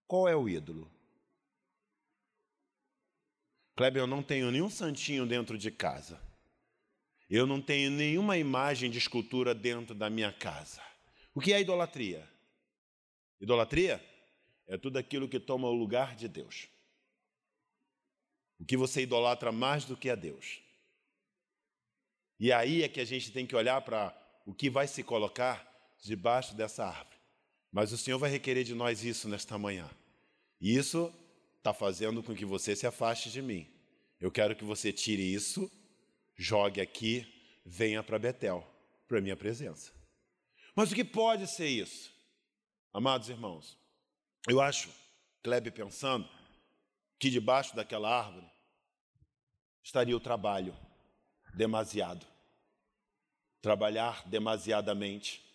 qual 0.06 0.28
é 0.28 0.36
o 0.36 0.48
ídolo? 0.48 0.90
Kleber, 3.74 4.02
eu 4.02 4.06
não 4.06 4.22
tenho 4.22 4.50
nenhum 4.50 4.68
santinho 4.68 5.26
dentro 5.26 5.56
de 5.56 5.70
casa. 5.70 6.20
Eu 7.28 7.46
não 7.46 7.62
tenho 7.62 7.90
nenhuma 7.90 8.36
imagem 8.36 8.90
de 8.90 8.98
escultura 8.98 9.54
dentro 9.54 9.94
da 9.94 10.10
minha 10.10 10.30
casa. 10.30 10.82
O 11.34 11.40
que 11.40 11.52
é 11.52 11.60
idolatria? 11.60 12.28
Idolatria 13.40 14.04
é 14.66 14.76
tudo 14.76 14.98
aquilo 14.98 15.28
que 15.28 15.40
toma 15.40 15.68
o 15.68 15.72
lugar 15.72 16.14
de 16.14 16.28
Deus. 16.28 16.68
O 18.60 18.66
que 18.66 18.76
você 18.76 19.02
idolatra 19.02 19.50
mais 19.50 19.86
do 19.86 19.96
que 19.96 20.10
a 20.10 20.14
Deus. 20.14 20.60
E 22.38 22.52
aí 22.52 22.82
é 22.82 22.88
que 22.88 23.00
a 23.00 23.04
gente 23.04 23.32
tem 23.32 23.46
que 23.46 23.56
olhar 23.56 23.80
para 23.80 24.14
o 24.44 24.52
que 24.52 24.68
vai 24.68 24.86
se 24.86 25.02
colocar 25.02 25.71
debaixo 26.02 26.54
dessa 26.54 26.84
árvore. 26.84 27.16
Mas 27.70 27.92
o 27.92 27.96
Senhor 27.96 28.18
vai 28.18 28.30
requerer 28.30 28.64
de 28.64 28.74
nós 28.74 29.04
isso 29.04 29.28
nesta 29.28 29.56
manhã. 29.56 29.88
E 30.60 30.76
isso 30.76 31.12
está 31.58 31.72
fazendo 31.72 32.22
com 32.22 32.34
que 32.34 32.44
você 32.44 32.76
se 32.76 32.86
afaste 32.86 33.30
de 33.30 33.40
mim. 33.40 33.66
Eu 34.20 34.30
quero 34.30 34.54
que 34.54 34.64
você 34.64 34.92
tire 34.92 35.22
isso, 35.22 35.70
jogue 36.36 36.80
aqui, 36.80 37.26
venha 37.64 38.02
para 38.02 38.18
Betel, 38.18 38.66
para 39.08 39.20
minha 39.20 39.36
presença. 39.36 39.92
Mas 40.74 40.90
o 40.90 40.94
que 40.94 41.04
pode 41.04 41.46
ser 41.46 41.68
isso? 41.68 42.12
Amados 42.92 43.28
irmãos, 43.28 43.78
eu 44.48 44.60
acho, 44.60 44.90
Klebe 45.42 45.70
pensando, 45.70 46.28
que 47.18 47.30
debaixo 47.30 47.74
daquela 47.74 48.10
árvore 48.10 48.46
estaria 49.82 50.16
o 50.16 50.20
trabalho 50.20 50.76
demasiado. 51.54 52.26
Trabalhar 53.60 54.28
demasiadamente 54.28 55.51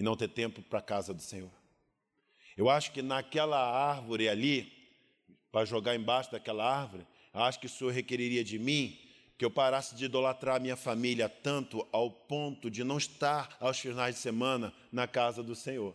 e 0.00 0.02
não 0.02 0.16
ter 0.16 0.28
tempo 0.28 0.62
para 0.62 0.78
a 0.78 0.82
casa 0.82 1.12
do 1.12 1.20
Senhor. 1.20 1.50
Eu 2.56 2.70
acho 2.70 2.90
que 2.90 3.02
naquela 3.02 3.58
árvore 3.60 4.30
ali, 4.30 4.72
para 5.52 5.66
jogar 5.66 5.94
embaixo 5.94 6.32
daquela 6.32 6.64
árvore, 6.64 7.06
acho 7.34 7.60
que 7.60 7.66
o 7.66 7.68
Senhor 7.68 7.90
requeriria 7.92 8.42
de 8.42 8.58
mim 8.58 8.98
que 9.36 9.44
eu 9.44 9.50
parasse 9.50 9.94
de 9.94 10.06
idolatrar 10.06 10.56
a 10.56 10.58
minha 10.58 10.74
família 10.74 11.28
tanto 11.28 11.86
ao 11.92 12.10
ponto 12.10 12.70
de 12.70 12.82
não 12.82 12.96
estar 12.96 13.54
aos 13.60 13.78
finais 13.78 14.14
de 14.14 14.22
semana 14.22 14.72
na 14.90 15.06
casa 15.06 15.42
do 15.42 15.54
Senhor. 15.54 15.94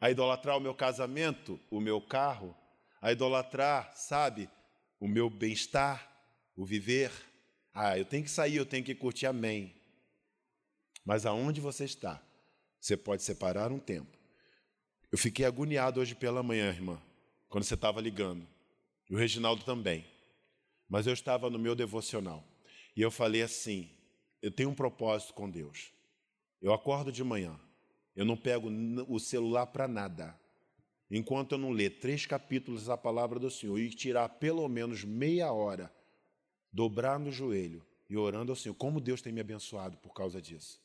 A 0.00 0.10
idolatrar 0.10 0.56
o 0.56 0.60
meu 0.60 0.74
casamento, 0.74 1.60
o 1.70 1.80
meu 1.80 2.00
carro, 2.00 2.52
a 3.00 3.12
idolatrar, 3.12 3.92
sabe, 3.94 4.50
o 4.98 5.06
meu 5.06 5.30
bem-estar, 5.30 6.04
o 6.56 6.64
viver. 6.64 7.12
Ah, 7.72 7.96
eu 7.96 8.04
tenho 8.04 8.24
que 8.24 8.30
sair, 8.30 8.56
eu 8.56 8.66
tenho 8.66 8.84
que 8.84 8.94
curtir, 8.94 9.26
amém. 9.26 9.73
Mas 11.04 11.26
aonde 11.26 11.60
você 11.60 11.84
está, 11.84 12.22
você 12.80 12.96
pode 12.96 13.22
separar 13.22 13.70
um 13.70 13.78
tempo. 13.78 14.16
Eu 15.12 15.18
fiquei 15.18 15.44
agoniado 15.44 16.00
hoje 16.00 16.14
pela 16.14 16.42
manhã, 16.42 16.68
irmã, 16.68 17.00
quando 17.48 17.64
você 17.64 17.74
estava 17.74 18.00
ligando. 18.00 18.46
E 19.08 19.14
o 19.14 19.18
Reginaldo 19.18 19.64
também. 19.64 20.04
Mas 20.88 21.06
eu 21.06 21.12
estava 21.12 21.50
no 21.50 21.58
meu 21.58 21.74
devocional. 21.74 22.42
E 22.96 23.00
eu 23.02 23.10
falei 23.10 23.42
assim: 23.42 23.90
eu 24.42 24.50
tenho 24.50 24.70
um 24.70 24.74
propósito 24.74 25.34
com 25.34 25.48
Deus. 25.48 25.92
Eu 26.60 26.72
acordo 26.72 27.12
de 27.12 27.22
manhã, 27.22 27.58
eu 28.16 28.24
não 28.24 28.36
pego 28.36 28.68
o 29.08 29.20
celular 29.20 29.66
para 29.66 29.86
nada. 29.86 30.38
Enquanto 31.10 31.52
eu 31.52 31.58
não 31.58 31.70
ler 31.70 31.98
três 31.98 32.26
capítulos 32.26 32.86
da 32.86 32.96
palavra 32.96 33.38
do 33.38 33.50
Senhor 33.50 33.78
e 33.78 33.90
tirar 33.90 34.28
pelo 34.28 34.66
menos 34.68 35.04
meia 35.04 35.52
hora, 35.52 35.94
dobrar 36.72 37.18
no 37.18 37.30
joelho 37.30 37.86
e 38.08 38.16
orando 38.16 38.52
ao 38.52 38.56
Senhor, 38.56 38.74
como 38.74 39.00
Deus 39.00 39.22
tem 39.22 39.32
me 39.32 39.40
abençoado 39.40 39.96
por 39.98 40.12
causa 40.12 40.42
disso. 40.42 40.83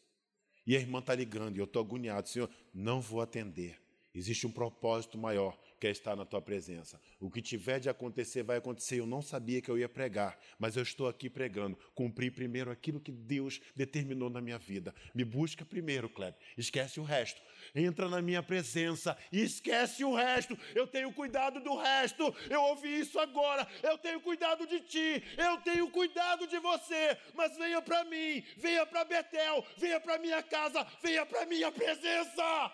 E 0.69 0.77
a 0.77 0.79
irmã 0.79 0.99
está 0.99 1.15
ligando 1.15 1.55
e 1.55 1.59
eu 1.59 1.65
estou 1.65 1.81
agoniado, 1.81 2.29
Senhor, 2.29 2.47
não 2.71 3.01
vou 3.01 3.21
atender. 3.21 3.81
Existe 4.13 4.45
um 4.45 4.51
propósito 4.51 5.17
maior 5.17 5.57
quer 5.79 5.91
estar 5.91 6.15
na 6.15 6.25
tua 6.25 6.41
presença. 6.41 6.99
O 7.19 7.31
que 7.31 7.41
tiver 7.41 7.79
de 7.79 7.89
acontecer, 7.89 8.43
vai 8.43 8.57
acontecer. 8.57 8.99
Eu 8.99 9.05
não 9.05 9.21
sabia 9.21 9.61
que 9.61 9.69
eu 9.69 9.77
ia 9.77 9.89
pregar, 9.89 10.37
mas 10.57 10.75
eu 10.75 10.83
estou 10.83 11.07
aqui 11.07 11.29
pregando. 11.29 11.77
Cumpri 11.95 12.29
primeiro 12.29 12.69
aquilo 12.69 12.99
que 12.99 13.11
Deus 13.11 13.61
determinou 13.75 14.29
na 14.29 14.41
minha 14.41 14.57
vida. 14.57 14.93
Me 15.13 15.23
busca 15.23 15.65
primeiro, 15.65 16.09
Kleber. 16.09 16.39
Esquece 16.57 16.99
o 16.99 17.03
resto. 17.03 17.41
Entra 17.73 18.09
na 18.09 18.21
minha 18.21 18.41
presença 18.43 19.17
e 19.31 19.41
esquece 19.41 20.03
o 20.03 20.15
resto. 20.15 20.57
Eu 20.75 20.87
tenho 20.87 21.13
cuidado 21.13 21.59
do 21.61 21.77
resto. 21.77 22.33
Eu 22.49 22.61
ouvi 22.63 22.99
isso 22.99 23.19
agora. 23.19 23.67
Eu 23.81 23.97
tenho 23.97 24.19
cuidado 24.21 24.65
de 24.67 24.79
ti. 24.81 25.23
Eu 25.37 25.57
tenho 25.57 25.89
cuidado 25.89 26.47
de 26.47 26.59
você. 26.59 27.17
Mas 27.33 27.55
venha 27.57 27.81
para 27.81 28.03
mim. 28.05 28.43
Venha 28.57 28.85
para 28.85 29.05
Betel. 29.05 29.65
Venha 29.77 29.99
para 29.99 30.17
minha 30.17 30.43
casa. 30.43 30.85
Venha 31.01 31.25
para 31.25 31.45
minha 31.45 31.71
presença. 31.71 32.71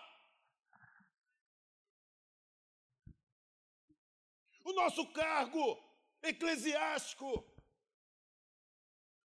O 4.66 4.74
nosso 4.74 5.08
cargo 5.14 5.66
eclesiástico 6.22 7.32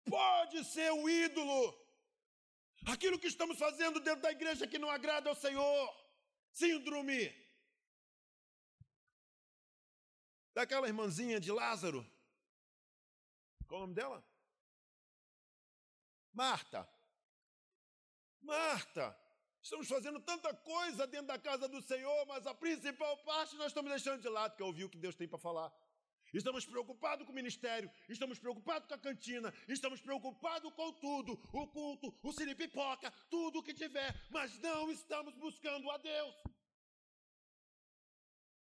pode 0.06 0.64
ser 0.64 0.92
o 0.92 1.10
ídolo. 1.10 1.62
Aquilo 2.88 3.20
que 3.20 3.28
estamos 3.28 3.60
fazendo 3.60 4.00
dentro 4.00 4.22
da 4.22 4.32
igreja 4.32 4.68
que 4.68 4.80
não 4.80 4.90
agrada 4.90 5.30
ao 5.30 5.36
Senhor. 5.36 6.06
Síndrome 6.52 7.34
daquela 10.54 10.88
irmãzinha 10.88 11.38
de 11.40 11.52
Lázaro. 11.52 12.10
Qual 13.68 13.80
o 13.80 13.82
nome 13.82 13.94
dela? 13.94 14.26
Marta. 16.32 16.88
Marta. 18.42 19.25
Estamos 19.66 19.88
fazendo 19.88 20.20
tanta 20.20 20.54
coisa 20.54 21.08
dentro 21.08 21.26
da 21.26 21.40
casa 21.40 21.68
do 21.68 21.82
Senhor, 21.82 22.24
mas 22.28 22.46
a 22.46 22.54
principal 22.54 23.18
parte 23.24 23.56
nós 23.56 23.70
estamos 23.72 23.90
deixando 23.90 24.22
de 24.22 24.30
lado, 24.30 24.56
que 24.56 24.62
é 24.62 24.66
ouvir 24.66 24.84
o 24.84 24.90
que 24.92 25.00
Deus 25.00 25.16
tem 25.16 25.28
para 25.28 25.40
falar. 25.40 25.74
Estamos 26.32 26.68
preocupados 26.68 27.26
com 27.26 27.32
o 27.32 27.36
ministério, 27.36 27.90
estamos 28.08 28.38
preocupados 28.38 28.88
com 28.88 28.94
a 28.94 29.00
cantina, 29.00 29.52
estamos 29.68 30.00
preocupados 30.00 30.72
com 30.72 30.94
tudo, 30.94 31.34
o 31.52 31.68
culto, 31.68 32.16
o 32.22 32.32
siripipoca, 32.32 33.10
tudo 33.28 33.58
o 33.58 33.64
que 33.64 33.74
tiver, 33.74 34.14
mas 34.30 34.56
não 34.60 34.92
estamos 34.92 35.34
buscando 35.34 35.90
a 35.90 35.98
Deus. 35.98 36.36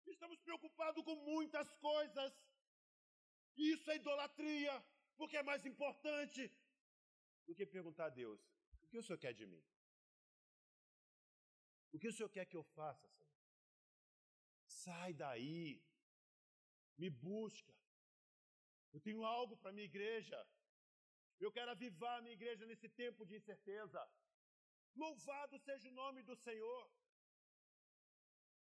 Estamos 0.06 0.38
preocupados 0.38 1.04
com 1.04 1.16
muitas 1.16 1.68
coisas. 1.78 2.32
Isso 3.56 3.90
é 3.90 3.96
idolatria, 3.96 4.84
porque 5.16 5.36
é 5.36 5.42
mais 5.42 5.66
importante 5.66 6.48
do 7.44 7.56
que 7.56 7.66
perguntar 7.66 8.06
a 8.06 8.10
Deus: 8.10 8.40
o 8.84 8.86
que 8.86 8.98
o 8.98 9.02
Senhor 9.02 9.18
quer 9.18 9.34
de 9.34 9.46
mim? 9.46 9.64
O 11.96 11.98
que 11.98 12.08
o 12.08 12.12
Senhor 12.12 12.28
quer 12.28 12.44
que 12.44 12.58
eu 12.60 12.62
faça, 12.78 13.08
Senhor? 13.08 13.34
Sai 14.66 15.14
daí, 15.14 15.82
me 16.98 17.08
busca. 17.08 17.74
Eu 18.92 19.00
tenho 19.06 19.24
algo 19.24 19.56
para 19.56 19.70
a 19.70 19.72
minha 19.72 19.86
igreja. 19.92 20.38
Eu 21.40 21.50
quero 21.50 21.70
avivar 21.70 22.18
a 22.18 22.20
minha 22.20 22.34
igreja 22.34 22.66
nesse 22.66 22.88
tempo 23.02 23.24
de 23.24 23.36
incerteza. 23.36 24.02
Louvado 24.94 25.58
seja 25.58 25.88
o 25.88 25.98
nome 26.02 26.22
do 26.22 26.36
Senhor. 26.36 26.82